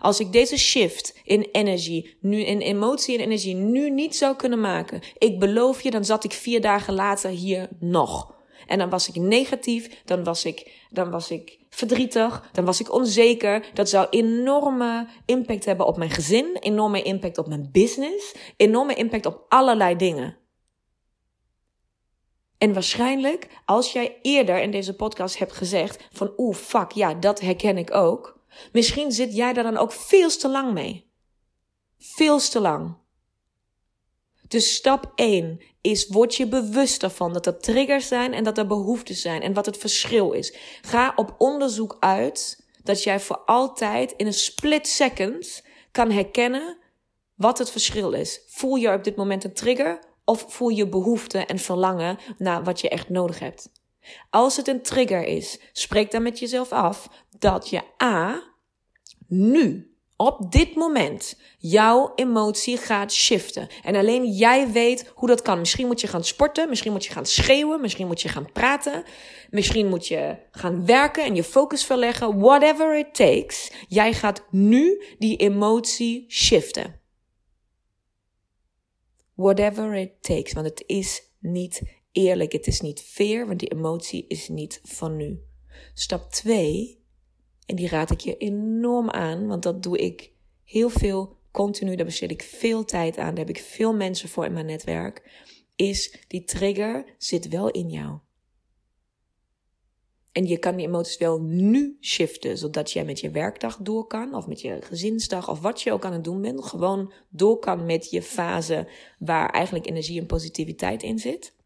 als 0.00 0.20
ik 0.20 0.32
deze 0.32 0.58
shift 0.58 1.20
in 1.24 1.48
energie, 1.52 2.16
nu 2.20 2.40
in 2.40 2.60
emotie 2.60 3.18
en 3.18 3.24
energie, 3.24 3.54
nu 3.54 3.90
niet 3.90 4.16
zou 4.16 4.36
kunnen 4.36 4.60
maken, 4.60 5.00
ik 5.18 5.38
beloof 5.38 5.82
je, 5.82 5.90
dan 5.90 6.04
zat 6.04 6.24
ik 6.24 6.32
vier 6.32 6.60
dagen 6.60 6.94
later 6.94 7.30
hier 7.30 7.68
nog. 7.80 8.36
En 8.66 8.78
dan 8.78 8.90
was 8.90 9.08
ik 9.08 9.14
negatief, 9.14 10.02
dan 10.04 10.24
was 10.24 10.44
ik, 10.44 10.86
dan 10.90 11.10
was 11.10 11.30
ik 11.30 11.58
verdrietig, 11.70 12.48
dan 12.52 12.64
was 12.64 12.80
ik 12.80 12.92
onzeker. 12.92 13.66
Dat 13.74 13.88
zou 13.88 14.06
enorme 14.10 15.06
impact 15.26 15.64
hebben 15.64 15.86
op 15.86 15.96
mijn 15.96 16.10
gezin, 16.10 16.56
enorme 16.60 17.02
impact 17.02 17.38
op 17.38 17.46
mijn 17.46 17.68
business, 17.72 18.34
enorme 18.56 18.94
impact 18.94 19.26
op 19.26 19.44
allerlei 19.48 19.96
dingen. 19.96 20.36
En 22.58 22.72
waarschijnlijk, 22.72 23.48
als 23.64 23.92
jij 23.92 24.18
eerder 24.22 24.60
in 24.60 24.70
deze 24.70 24.96
podcast 24.96 25.38
hebt 25.38 25.52
gezegd 25.52 26.08
van 26.12 26.32
oeh, 26.36 26.54
fuck, 26.54 26.90
ja, 26.90 27.14
dat 27.14 27.40
herken 27.40 27.78
ik 27.78 27.94
ook. 27.94 28.37
Misschien 28.72 29.12
zit 29.12 29.34
jij 29.34 29.52
daar 29.52 29.64
dan 29.64 29.76
ook 29.76 29.92
veel 29.92 30.28
te 30.28 30.48
lang 30.48 30.72
mee. 30.72 31.10
Veel 31.98 32.38
te 32.38 32.60
lang. 32.60 32.96
Dus 34.48 34.74
stap 34.74 35.12
1 35.14 35.60
is, 35.80 36.08
word 36.08 36.34
je 36.34 36.48
bewust 36.48 37.02
ervan 37.02 37.32
dat 37.32 37.46
er 37.46 37.58
triggers 37.58 38.08
zijn 38.08 38.34
en 38.34 38.44
dat 38.44 38.58
er 38.58 38.66
behoeften 38.66 39.14
zijn 39.14 39.42
en 39.42 39.52
wat 39.52 39.66
het 39.66 39.76
verschil 39.76 40.32
is. 40.32 40.56
Ga 40.80 41.12
op 41.16 41.34
onderzoek 41.38 41.96
uit 42.00 42.66
dat 42.82 43.02
jij 43.02 43.20
voor 43.20 43.38
altijd 43.38 44.12
in 44.16 44.26
een 44.26 44.32
split 44.32 44.88
second 44.88 45.64
kan 45.90 46.10
herkennen 46.10 46.78
wat 47.34 47.58
het 47.58 47.70
verschil 47.70 48.12
is. 48.12 48.40
Voel 48.46 48.74
je 48.74 48.92
op 48.92 49.04
dit 49.04 49.16
moment 49.16 49.44
een 49.44 49.52
trigger 49.52 49.98
of 50.24 50.44
voel 50.48 50.68
je 50.68 50.88
behoefte 50.88 51.38
en 51.38 51.58
verlangen 51.58 52.18
naar 52.38 52.64
wat 52.64 52.80
je 52.80 52.88
echt 52.88 53.08
nodig 53.08 53.38
hebt? 53.38 53.70
Als 54.30 54.56
het 54.56 54.68
een 54.68 54.82
trigger 54.82 55.24
is, 55.24 55.60
spreek 55.72 56.10
dan 56.10 56.22
met 56.22 56.38
jezelf 56.38 56.72
af 56.72 57.08
dat 57.38 57.68
je 57.68 57.82
A, 58.02 58.42
nu 59.26 59.92
op 60.18 60.52
dit 60.52 60.74
moment 60.74 61.40
jouw 61.58 62.12
emotie 62.14 62.76
gaat 62.76 63.12
shiften. 63.12 63.68
En 63.82 63.94
alleen 63.94 64.26
jij 64.26 64.70
weet 64.70 65.12
hoe 65.14 65.28
dat 65.28 65.42
kan. 65.42 65.58
Misschien 65.58 65.86
moet 65.86 66.00
je 66.00 66.06
gaan 66.06 66.24
sporten, 66.24 66.68
misschien 66.68 66.92
moet 66.92 67.04
je 67.04 67.12
gaan 67.12 67.26
schreeuwen, 67.26 67.80
misschien 67.80 68.06
moet 68.06 68.20
je 68.20 68.28
gaan 68.28 68.52
praten, 68.52 69.04
misschien 69.50 69.88
moet 69.88 70.06
je 70.06 70.36
gaan 70.50 70.86
werken 70.86 71.24
en 71.24 71.34
je 71.34 71.44
focus 71.44 71.84
verleggen. 71.84 72.38
Whatever 72.38 72.98
it 72.98 73.14
takes, 73.14 73.72
jij 73.88 74.12
gaat 74.12 74.44
nu 74.50 75.02
die 75.18 75.36
emotie 75.36 76.24
shiften. 76.28 77.00
Whatever 79.34 79.94
it 79.94 80.12
takes, 80.20 80.52
want 80.52 80.66
het 80.66 80.82
is 80.86 81.22
niet 81.38 81.82
eerlijk, 82.12 82.52
het 82.52 82.66
is 82.66 82.80
niet 82.80 83.00
fair, 83.00 83.46
want 83.46 83.60
die 83.60 83.72
emotie 83.72 84.24
is 84.28 84.48
niet 84.48 84.80
van 84.82 85.16
nu. 85.16 85.42
Stap 85.94 86.30
2 86.30 86.98
en 87.66 87.76
die 87.76 87.88
raad 87.88 88.10
ik 88.10 88.20
je 88.20 88.36
enorm 88.36 89.10
aan, 89.10 89.46
want 89.46 89.62
dat 89.62 89.82
doe 89.82 89.98
ik 89.98 90.32
heel 90.64 90.88
veel 90.88 91.36
continu. 91.50 91.96
Daar 91.96 92.04
besteed 92.04 92.30
ik 92.30 92.42
veel 92.42 92.84
tijd 92.84 93.18
aan. 93.18 93.34
Daar 93.34 93.46
heb 93.46 93.56
ik 93.56 93.62
veel 93.62 93.94
mensen 93.94 94.28
voor 94.28 94.44
in 94.44 94.52
mijn 94.52 94.66
netwerk. 94.66 95.46
Is 95.76 96.24
die 96.28 96.44
trigger 96.44 97.04
zit 97.18 97.48
wel 97.48 97.70
in 97.70 97.90
jou. 97.90 98.18
En 100.32 100.46
je 100.46 100.58
kan 100.58 100.76
die 100.76 100.86
emoties 100.86 101.16
wel 101.16 101.40
nu 101.40 101.96
shiften, 102.00 102.58
zodat 102.58 102.90
jij 102.90 103.04
met 103.04 103.20
je 103.20 103.30
werkdag 103.30 103.76
door 103.76 104.06
kan, 104.06 104.34
of 104.34 104.46
met 104.46 104.60
je 104.60 104.78
gezinsdag, 104.82 105.50
of 105.50 105.60
wat 105.60 105.82
je 105.82 105.92
ook 105.92 106.04
aan 106.04 106.12
het 106.12 106.24
doen 106.24 106.42
bent. 106.42 106.64
Gewoon 106.64 107.12
door 107.28 107.58
kan 107.58 107.86
met 107.86 108.10
je 108.10 108.22
fase 108.22 108.88
waar 109.18 109.50
eigenlijk 109.50 109.86
energie 109.86 110.20
en 110.20 110.26
positiviteit 110.26 111.02
in 111.02 111.18
zit. 111.18 111.56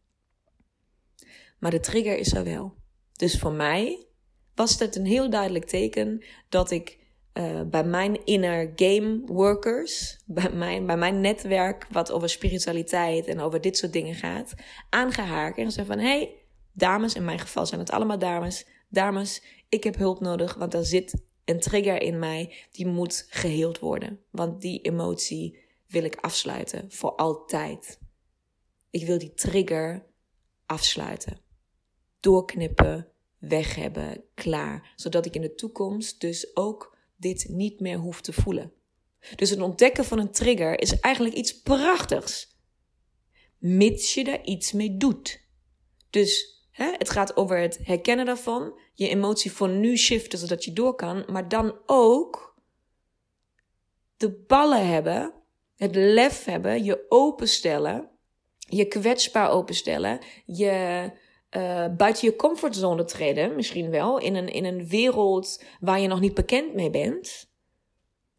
Maar 1.62 1.70
de 1.70 1.81
trigger 1.81 2.18
is 2.18 2.35
er 2.35 2.44
wel. 2.44 2.75
Dus 3.12 3.38
voor 3.38 3.53
mij 3.53 4.07
was 4.55 4.79
het 4.79 4.96
een 4.96 5.07
heel 5.07 5.31
duidelijk 5.31 5.64
teken 5.64 6.25
dat 6.48 6.70
ik 6.70 6.98
uh, 7.35 7.62
bij 7.62 7.85
mijn 7.85 8.25
inner 8.25 8.72
game 8.77 9.22
workers, 9.27 10.22
bij 10.27 10.51
mijn, 10.53 10.87
bij 10.87 10.96
mijn 10.96 11.20
netwerk 11.20 11.87
wat 11.90 12.11
over 12.11 12.29
spiritualiteit 12.29 13.27
en 13.27 13.40
over 13.40 13.61
dit 13.61 13.77
soort 13.77 13.92
dingen 13.92 14.14
gaat, 14.14 14.55
aangehaakt 14.90 15.59
en 15.59 15.64
gezegd 15.64 15.87
van 15.87 15.98
hey, 15.98 16.35
dames, 16.72 17.14
in 17.14 17.25
mijn 17.25 17.38
geval 17.38 17.66
zijn 17.66 17.81
het 17.81 17.90
allemaal 17.90 18.18
dames, 18.18 18.66
dames, 18.88 19.42
ik 19.68 19.85
heb 19.85 19.96
hulp 19.96 20.20
nodig, 20.20 20.55
want 20.55 20.75
er 20.75 20.85
zit 20.85 21.22
een 21.44 21.61
trigger 21.61 22.03
in 22.03 22.18
mij 22.18 22.55
die 22.70 22.87
moet 22.87 23.27
geheeld 23.29 23.79
worden. 23.79 24.20
Want 24.31 24.61
die 24.61 24.81
emotie 24.81 25.59
wil 25.87 26.05
ik 26.05 26.16
afsluiten 26.16 26.92
voor 26.92 27.14
altijd. 27.14 27.98
Ik 28.90 29.07
wil 29.07 29.18
die 29.18 29.35
trigger 29.35 30.07
afsluiten. 30.66 31.41
Doorknippen, 32.23 33.09
weg 33.39 33.75
hebben, 33.75 34.25
klaar. 34.35 34.93
Zodat 34.97 35.27
ik 35.27 35.35
in 35.35 35.41
de 35.41 35.55
toekomst 35.55 36.21
dus 36.21 36.57
ook 36.57 36.97
dit 37.17 37.47
niet 37.49 37.81
meer 37.81 37.97
hoef 37.97 38.21
te 38.21 38.33
voelen. 38.33 38.73
Dus 39.35 39.51
het 39.51 39.61
ontdekken 39.61 40.05
van 40.05 40.19
een 40.19 40.33
trigger 40.33 40.81
is 40.81 41.01
eigenlijk 41.01 41.35
iets 41.35 41.61
prachtigs. 41.63 42.57
Mits 43.59 44.15
je 44.15 44.25
daar 44.25 44.45
iets 44.45 44.73
mee 44.73 44.97
doet. 44.97 45.41
Dus 46.11 46.63
hè, 46.71 46.93
het 46.99 47.11
gaat 47.11 47.37
over 47.37 47.59
het 47.59 47.79
herkennen 47.83 48.27
daarvan, 48.27 48.79
je 48.95 49.09
emotie 49.09 49.53
voor 49.53 49.69
nu 49.69 49.97
shiften 49.97 50.39
zodat 50.39 50.65
je 50.65 50.73
door 50.73 50.95
kan, 50.95 51.25
maar 51.31 51.49
dan 51.49 51.79
ook 51.87 52.55
de 54.17 54.31
ballen 54.31 54.89
hebben, 54.89 55.33
het 55.77 55.95
lef 55.95 56.45
hebben, 56.45 56.85
je 56.85 57.07
openstellen, 57.09 58.09
je 58.59 58.85
kwetsbaar 58.85 59.51
openstellen, 59.51 60.21
je 60.47 61.11
uh, 61.57 61.87
buiten 61.97 62.29
je 62.29 62.37
comfortzone 62.37 63.05
treden, 63.05 63.55
misschien 63.55 63.91
wel, 63.91 64.19
in 64.19 64.35
een, 64.35 64.49
in 64.49 64.65
een 64.65 64.88
wereld 64.88 65.65
waar 65.81 66.01
je 66.01 66.09
nog 66.09 66.21
niet 66.21 66.35
bekend 66.35 66.75
mee 66.75 66.91
bent, 66.91 67.51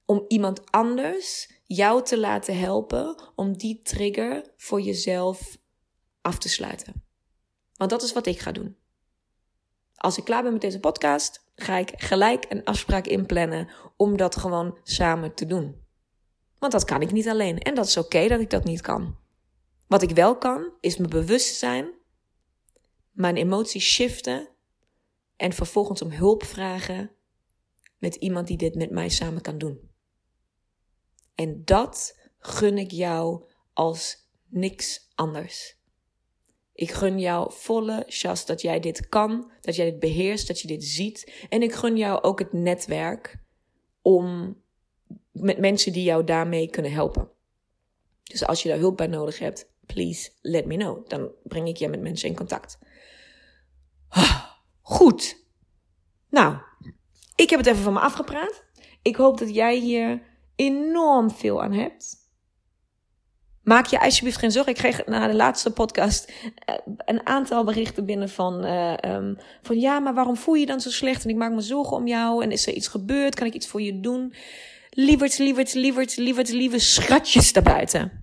om 0.05 0.25
iemand 0.27 0.71
anders 0.71 1.51
jou 1.65 2.03
te 2.03 2.19
laten 2.19 2.59
helpen 2.59 3.31
om 3.35 3.57
die 3.57 3.81
trigger 3.81 4.51
voor 4.57 4.81
jezelf 4.81 5.57
af 6.21 6.37
te 6.37 6.49
sluiten. 6.49 7.03
Want 7.75 7.89
dat 7.89 8.01
is 8.01 8.13
wat 8.13 8.25
ik 8.25 8.39
ga 8.39 8.51
doen. 8.51 8.77
Als 9.95 10.17
ik 10.17 10.23
klaar 10.23 10.43
ben 10.43 10.51
met 10.51 10.61
deze 10.61 10.79
podcast, 10.79 11.51
ga 11.55 11.77
ik 11.77 11.91
gelijk 11.95 12.45
een 12.49 12.63
afspraak 12.63 13.05
inplannen 13.07 13.69
om 13.97 14.17
dat 14.17 14.35
gewoon 14.35 14.77
samen 14.83 15.33
te 15.33 15.45
doen. 15.45 15.81
Want 16.59 16.71
dat 16.71 16.85
kan 16.85 17.01
ik 17.01 17.11
niet 17.11 17.27
alleen 17.27 17.59
en 17.59 17.75
dat 17.75 17.85
is 17.85 17.97
oké 17.97 18.27
dat 18.27 18.39
ik 18.39 18.49
dat 18.49 18.63
niet 18.63 18.81
kan. 18.81 19.17
Wat 19.87 20.01
ik 20.01 20.09
wel 20.09 20.37
kan, 20.37 20.71
is 20.79 20.97
me 20.97 21.07
bewust 21.07 21.55
zijn 21.55 22.01
mijn 23.13 23.37
emoties 23.37 23.85
shiften 23.85 24.49
en 25.35 25.53
vervolgens 25.53 26.01
om 26.01 26.11
hulp 26.11 26.43
vragen 26.43 27.11
met 27.97 28.15
iemand 28.15 28.47
die 28.47 28.57
dit 28.57 28.75
met 28.75 28.91
mij 28.91 29.09
samen 29.09 29.41
kan 29.41 29.57
doen. 29.57 29.91
En 31.35 31.61
dat 31.65 32.19
gun 32.39 32.77
ik 32.77 32.91
jou 32.91 33.43
als 33.73 34.29
niks 34.47 35.11
anders. 35.15 35.77
Ik 36.73 36.91
gun 36.91 37.19
jou 37.19 37.53
volle 37.53 38.03
chance 38.07 38.45
dat 38.45 38.61
jij 38.61 38.79
dit 38.79 39.09
kan, 39.09 39.51
dat 39.61 39.75
jij 39.75 39.91
dit 39.91 39.99
beheerst, 39.99 40.47
dat 40.47 40.59
je 40.59 40.67
dit 40.67 40.83
ziet. 40.83 41.45
En 41.49 41.61
ik 41.61 41.73
gun 41.73 41.97
jou 41.97 42.21
ook 42.21 42.39
het 42.39 42.53
netwerk 42.53 43.37
om 44.01 44.57
met 45.31 45.57
mensen 45.57 45.93
die 45.93 46.03
jou 46.03 46.23
daarmee 46.23 46.69
kunnen 46.69 46.91
helpen. 46.91 47.31
Dus 48.23 48.45
als 48.45 48.63
je 48.63 48.69
daar 48.69 48.77
hulp 48.77 48.97
bij 48.97 49.07
nodig 49.07 49.39
hebt, 49.39 49.72
please 49.85 50.31
let 50.41 50.65
me 50.65 50.75
know. 50.75 51.09
Dan 51.09 51.31
breng 51.43 51.67
ik 51.67 51.77
je 51.77 51.87
met 51.87 52.01
mensen 52.01 52.29
in 52.29 52.35
contact. 52.35 52.77
Ah, 54.09 54.43
goed. 54.81 55.41
Nou, 56.29 56.57
ik 57.35 57.49
heb 57.49 57.59
het 57.59 57.67
even 57.67 57.83
van 57.83 57.93
me 57.93 57.99
afgepraat. 57.99 58.63
Ik 59.01 59.15
hoop 59.15 59.37
dat 59.37 59.55
jij 59.55 59.77
hier 59.77 60.21
enorm 60.55 61.31
veel 61.31 61.63
aan 61.63 61.73
hebt. 61.73 62.21
Maak 63.63 63.85
je 63.85 63.99
alsjeblieft 63.99 64.37
geen 64.37 64.51
zorgen. 64.51 64.71
Ik 64.71 64.77
kreeg 64.77 65.05
na 65.05 65.27
de 65.27 65.35
laatste 65.35 65.73
podcast 65.73 66.31
eh, 66.55 66.75
een 66.97 67.27
aantal 67.27 67.63
berichten 67.63 68.05
binnen 68.05 68.29
van, 68.29 68.65
uh, 68.65 68.93
um, 69.05 69.37
van 69.61 69.79
ja, 69.79 69.99
maar 69.99 70.13
waarom 70.13 70.37
voel 70.37 70.53
je 70.53 70.59
je 70.59 70.65
dan 70.65 70.81
zo 70.81 70.89
slecht? 70.89 71.23
En 71.23 71.29
ik 71.29 71.35
maak 71.35 71.51
me 71.51 71.61
zorgen 71.61 71.97
om 71.97 72.07
jou. 72.07 72.43
En 72.43 72.51
is 72.51 72.67
er 72.67 72.73
iets 72.73 72.87
gebeurd? 72.87 73.35
Kan 73.35 73.47
ik 73.47 73.53
iets 73.53 73.67
voor 73.67 73.81
je 73.81 73.99
doen? 73.99 74.33
Lieverd, 74.89 75.37
lieverd, 75.37 75.73
lieverd, 75.73 76.17
lieverd, 76.17 76.49
lieve 76.49 76.79
schatjes 76.79 77.53
daarbuiten. 77.53 78.22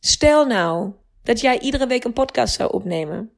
Stel 0.00 0.46
nou 0.46 0.92
dat 1.22 1.40
jij 1.40 1.60
iedere 1.60 1.86
week 1.86 2.04
een 2.04 2.12
podcast 2.12 2.54
zou 2.54 2.72
opnemen. 2.72 3.30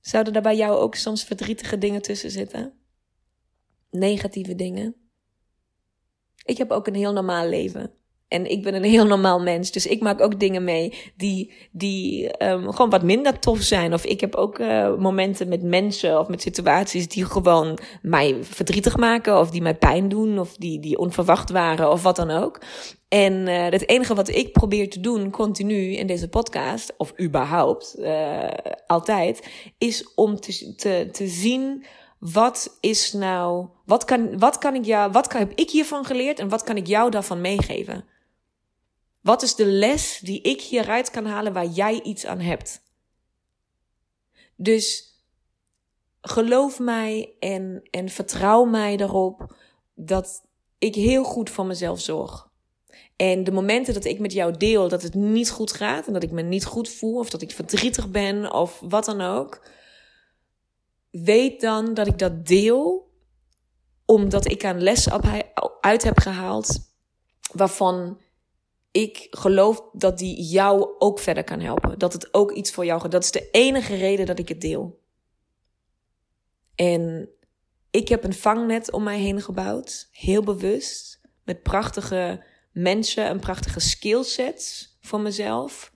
Zouden 0.00 0.34
er 0.34 0.42
bij 0.42 0.56
jou 0.56 0.78
ook 0.78 0.94
soms 0.94 1.24
verdrietige 1.24 1.78
dingen 1.78 2.02
tussen 2.02 2.30
zitten? 2.30 2.72
Negatieve 3.90 4.54
dingen? 4.54 4.94
Ik 6.44 6.58
heb 6.58 6.70
ook 6.70 6.86
een 6.86 6.94
heel 6.94 7.12
normaal 7.12 7.48
leven. 7.48 7.90
En 8.28 8.50
ik 8.50 8.62
ben 8.62 8.74
een 8.74 8.84
heel 8.84 9.06
normaal 9.06 9.40
mens. 9.40 9.70
Dus 9.70 9.86
ik 9.86 10.00
maak 10.00 10.20
ook 10.20 10.40
dingen 10.40 10.64
mee 10.64 11.10
die, 11.16 11.52
die 11.72 12.44
um, 12.44 12.72
gewoon 12.72 12.90
wat 12.90 13.02
minder 13.02 13.38
tof 13.38 13.60
zijn. 13.60 13.92
Of 13.92 14.04
ik 14.04 14.20
heb 14.20 14.34
ook 14.34 14.58
uh, 14.58 14.96
momenten 14.96 15.48
met 15.48 15.62
mensen 15.62 16.18
of 16.18 16.28
met 16.28 16.42
situaties 16.42 17.08
die 17.08 17.24
gewoon 17.24 17.78
mij 18.02 18.36
verdrietig 18.40 18.96
maken. 18.96 19.38
Of 19.38 19.50
die 19.50 19.62
mij 19.62 19.74
pijn 19.74 20.08
doen. 20.08 20.38
Of 20.38 20.56
die, 20.56 20.80
die 20.80 20.98
onverwacht 20.98 21.50
waren. 21.50 21.90
Of 21.90 22.02
wat 22.02 22.16
dan 22.16 22.30
ook. 22.30 22.60
En 23.10 23.46
uh, 23.46 23.62
het 23.62 23.88
enige 23.88 24.14
wat 24.14 24.28
ik 24.28 24.52
probeer 24.52 24.90
te 24.90 25.00
doen 25.00 25.30
continu 25.30 25.92
in 25.92 26.06
deze 26.06 26.28
podcast. 26.28 26.94
Of 26.96 27.20
überhaupt 27.20 27.94
uh, 27.98 28.48
altijd. 28.86 29.48
Is 29.78 30.14
om 30.14 30.40
te, 30.40 30.74
te, 30.74 31.08
te 31.12 31.26
zien 31.26 31.84
wat 32.18 32.76
is 32.80 33.12
nou, 33.12 33.68
wat 33.84 34.04
kan, 34.04 34.38
wat 34.38 34.58
kan 34.58 34.74
ik 34.74 34.84
jou, 34.84 35.12
wat 35.12 35.26
kan, 35.26 35.40
heb 35.40 35.52
ik 35.54 35.70
hiervan 35.70 36.04
geleerd 36.04 36.38
en 36.38 36.48
wat 36.48 36.62
kan 36.62 36.76
ik 36.76 36.86
jou 36.86 37.10
daarvan 37.10 37.40
meegeven? 37.40 38.04
Wat 39.20 39.42
is 39.42 39.54
de 39.54 39.66
les 39.66 40.18
die 40.22 40.40
ik 40.40 40.60
hieruit 40.60 41.10
kan 41.10 41.26
halen 41.26 41.52
waar 41.52 41.66
jij 41.66 42.02
iets 42.02 42.26
aan 42.26 42.40
hebt? 42.40 42.82
Dus 44.56 45.14
geloof 46.20 46.78
mij 46.78 47.34
en, 47.38 47.82
en 47.90 48.08
vertrouw 48.08 48.64
mij 48.64 48.96
erop 48.96 49.56
dat 49.94 50.42
ik 50.78 50.94
heel 50.94 51.24
goed 51.24 51.50
voor 51.50 51.66
mezelf 51.66 52.00
zorg. 52.00 52.49
En 53.16 53.44
de 53.44 53.52
momenten 53.52 53.94
dat 53.94 54.04
ik 54.04 54.18
met 54.18 54.32
jou 54.32 54.56
deel 54.56 54.88
dat 54.88 55.02
het 55.02 55.14
niet 55.14 55.50
goed 55.50 55.72
gaat 55.72 56.06
en 56.06 56.12
dat 56.12 56.22
ik 56.22 56.30
me 56.30 56.42
niet 56.42 56.64
goed 56.64 56.88
voel 56.88 57.18
of 57.18 57.30
dat 57.30 57.42
ik 57.42 57.50
verdrietig 57.50 58.10
ben 58.10 58.52
of 58.52 58.80
wat 58.80 59.04
dan 59.04 59.20
ook, 59.20 59.66
weet 61.10 61.60
dan 61.60 61.94
dat 61.94 62.06
ik 62.06 62.18
dat 62.18 62.46
deel 62.46 63.10
omdat 64.04 64.50
ik 64.50 64.64
aan 64.64 64.82
les 64.82 65.10
uit 65.80 66.02
heb 66.02 66.18
gehaald 66.18 66.78
waarvan 67.52 68.18
ik 68.90 69.26
geloof 69.30 69.82
dat 69.92 70.18
die 70.18 70.42
jou 70.42 70.94
ook 70.98 71.18
verder 71.18 71.44
kan 71.44 71.60
helpen. 71.60 71.98
Dat 71.98 72.12
het 72.12 72.34
ook 72.34 72.52
iets 72.52 72.72
voor 72.72 72.84
jou 72.84 73.00
gaat. 73.00 73.10
Dat 73.10 73.24
is 73.24 73.30
de 73.30 73.50
enige 73.50 73.94
reden 73.94 74.26
dat 74.26 74.38
ik 74.38 74.48
het 74.48 74.60
deel. 74.60 75.00
En 76.74 77.28
ik 77.90 78.08
heb 78.08 78.24
een 78.24 78.34
vangnet 78.34 78.90
om 78.90 79.02
mij 79.02 79.18
heen 79.18 79.42
gebouwd. 79.42 80.08
Heel 80.12 80.42
bewust. 80.42 81.20
Met 81.44 81.62
prachtige 81.62 82.44
mensen 82.82 83.26
en 83.26 83.40
prachtige 83.40 83.80
skillsets 83.80 84.96
voor 85.00 85.20
mezelf. 85.20 85.92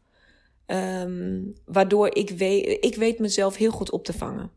Um, 0.66 1.52
waardoor 1.64 2.16
ik 2.16 2.30
weet, 2.30 2.84
ik 2.84 2.94
weet 2.94 3.18
mezelf 3.18 3.56
heel 3.56 3.70
goed 3.70 3.90
op 3.90 4.04
te 4.04 4.12
vangen. 4.12 4.50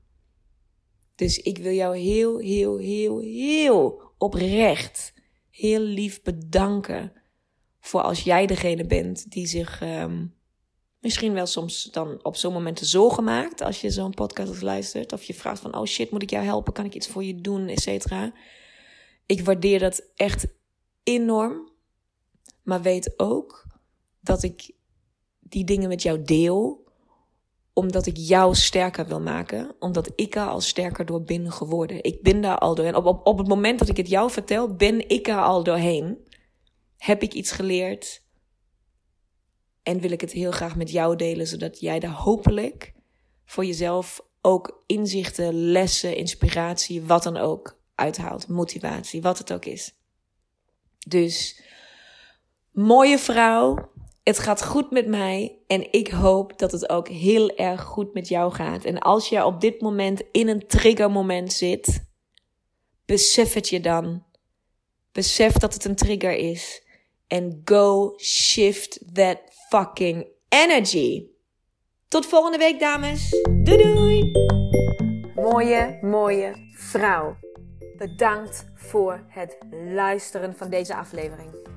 Dus 1.15 1.39
ik 1.39 1.57
wil 1.57 1.71
jou 1.71 1.97
heel, 1.97 2.37
heel, 2.37 2.77
heel, 2.77 3.19
heel 3.19 4.01
oprecht, 4.17 5.13
heel 5.49 5.79
lief 5.79 6.21
bedanken 6.21 7.13
voor 7.79 8.01
als 8.01 8.23
jij 8.23 8.45
degene 8.45 8.85
bent 8.85 9.31
die 9.31 9.47
zich 9.47 9.81
um, 9.81 10.33
misschien 10.99 11.33
wel 11.33 11.45
soms 11.45 11.83
dan 11.83 12.23
op 12.23 12.35
zo'n 12.35 12.53
moment 12.53 12.79
zorgen 12.79 13.23
maakt 13.23 13.61
als 13.61 13.81
je 13.81 13.89
zo'n 13.89 14.13
podcast 14.13 14.61
luistert. 14.61 15.13
Of 15.13 15.23
je 15.23 15.33
vraagt 15.33 15.59
van, 15.59 15.75
oh 15.75 15.85
shit, 15.85 16.11
moet 16.11 16.21
ik 16.21 16.29
jou 16.29 16.45
helpen? 16.45 16.73
Kan 16.73 16.85
ik 16.85 16.95
iets 16.95 17.07
voor 17.07 17.23
je 17.23 17.41
doen? 17.41 17.67
Et 17.67 17.79
cetera. 17.79 18.33
Ik 19.25 19.41
waardeer 19.41 19.79
dat 19.79 20.03
echt 20.15 20.47
enorm. 21.03 21.75
Maar 22.67 22.81
weet 22.81 23.13
ook 23.17 23.65
dat 24.21 24.43
ik 24.43 24.71
die 25.39 25.63
dingen 25.63 25.89
met 25.89 26.01
jou 26.01 26.21
deel 26.21 26.85
omdat 27.73 28.05
ik 28.05 28.17
jou 28.17 28.55
sterker 28.55 29.07
wil 29.07 29.21
maken. 29.21 29.75
Omdat 29.79 30.11
ik 30.15 30.35
er 30.35 30.47
al 30.47 30.61
sterker 30.61 31.05
door 31.05 31.23
ben 31.23 31.51
geworden. 31.51 32.03
Ik 32.03 32.21
ben 32.21 32.41
daar 32.41 32.57
al 32.57 32.75
doorheen. 32.75 32.95
Op, 32.95 33.05
op, 33.05 33.27
op 33.27 33.37
het 33.37 33.47
moment 33.47 33.79
dat 33.79 33.89
ik 33.89 33.97
het 33.97 34.09
jou 34.09 34.31
vertel, 34.31 34.75
ben 34.75 35.09
ik 35.09 35.27
er 35.27 35.41
al 35.41 35.63
doorheen. 35.63 36.17
Heb 36.97 37.21
ik 37.21 37.33
iets 37.33 37.51
geleerd? 37.51 38.23
En 39.83 39.99
wil 39.99 40.11
ik 40.11 40.21
het 40.21 40.31
heel 40.31 40.51
graag 40.51 40.75
met 40.75 40.91
jou 40.91 41.15
delen, 41.15 41.47
zodat 41.47 41.79
jij 41.79 41.99
daar 41.99 42.11
hopelijk 42.11 42.93
voor 43.45 43.65
jezelf 43.65 44.21
ook 44.41 44.83
inzichten, 44.85 45.53
lessen, 45.53 46.15
inspiratie, 46.15 47.01
wat 47.01 47.23
dan 47.23 47.37
ook 47.37 47.79
uithaalt. 47.95 48.47
Motivatie, 48.47 49.21
wat 49.21 49.37
het 49.37 49.53
ook 49.53 49.65
is. 49.65 49.95
Dus, 51.07 51.61
mooie 52.77 53.17
vrouw, 53.17 53.91
het 54.23 54.39
gaat 54.39 54.63
goed 54.63 54.91
met 54.91 55.07
mij 55.07 55.59
en 55.67 55.91
ik 55.93 56.07
hoop 56.07 56.59
dat 56.59 56.71
het 56.71 56.89
ook 56.89 57.07
heel 57.07 57.55
erg 57.55 57.81
goed 57.81 58.13
met 58.13 58.27
jou 58.27 58.53
gaat. 58.53 58.85
En 58.85 58.99
als 58.99 59.29
je 59.29 59.45
op 59.45 59.61
dit 59.61 59.81
moment 59.81 60.23
in 60.31 60.47
een 60.47 60.67
triggermoment 60.67 61.53
zit, 61.53 62.05
besef 63.05 63.53
het 63.53 63.69
je 63.69 63.79
dan. 63.79 64.23
Besef 65.11 65.53
dat 65.53 65.73
het 65.73 65.85
een 65.85 65.95
trigger 65.95 66.35
is. 66.35 66.83
En 67.27 67.61
go 67.65 68.13
shift 68.17 68.99
that 69.13 69.37
fucking 69.69 70.27
energy. 70.49 71.27
Tot 72.07 72.25
volgende 72.25 72.57
week, 72.57 72.79
dames. 72.79 73.29
Doei 73.63 73.93
doei. 73.93 74.31
Mooie, 75.35 75.97
mooie 76.01 76.53
vrouw. 76.75 77.37
Bedankt 77.97 78.65
voor 78.75 79.25
het 79.27 79.57
luisteren 79.71 80.55
van 80.55 80.69
deze 80.69 80.95
aflevering. 80.95 81.76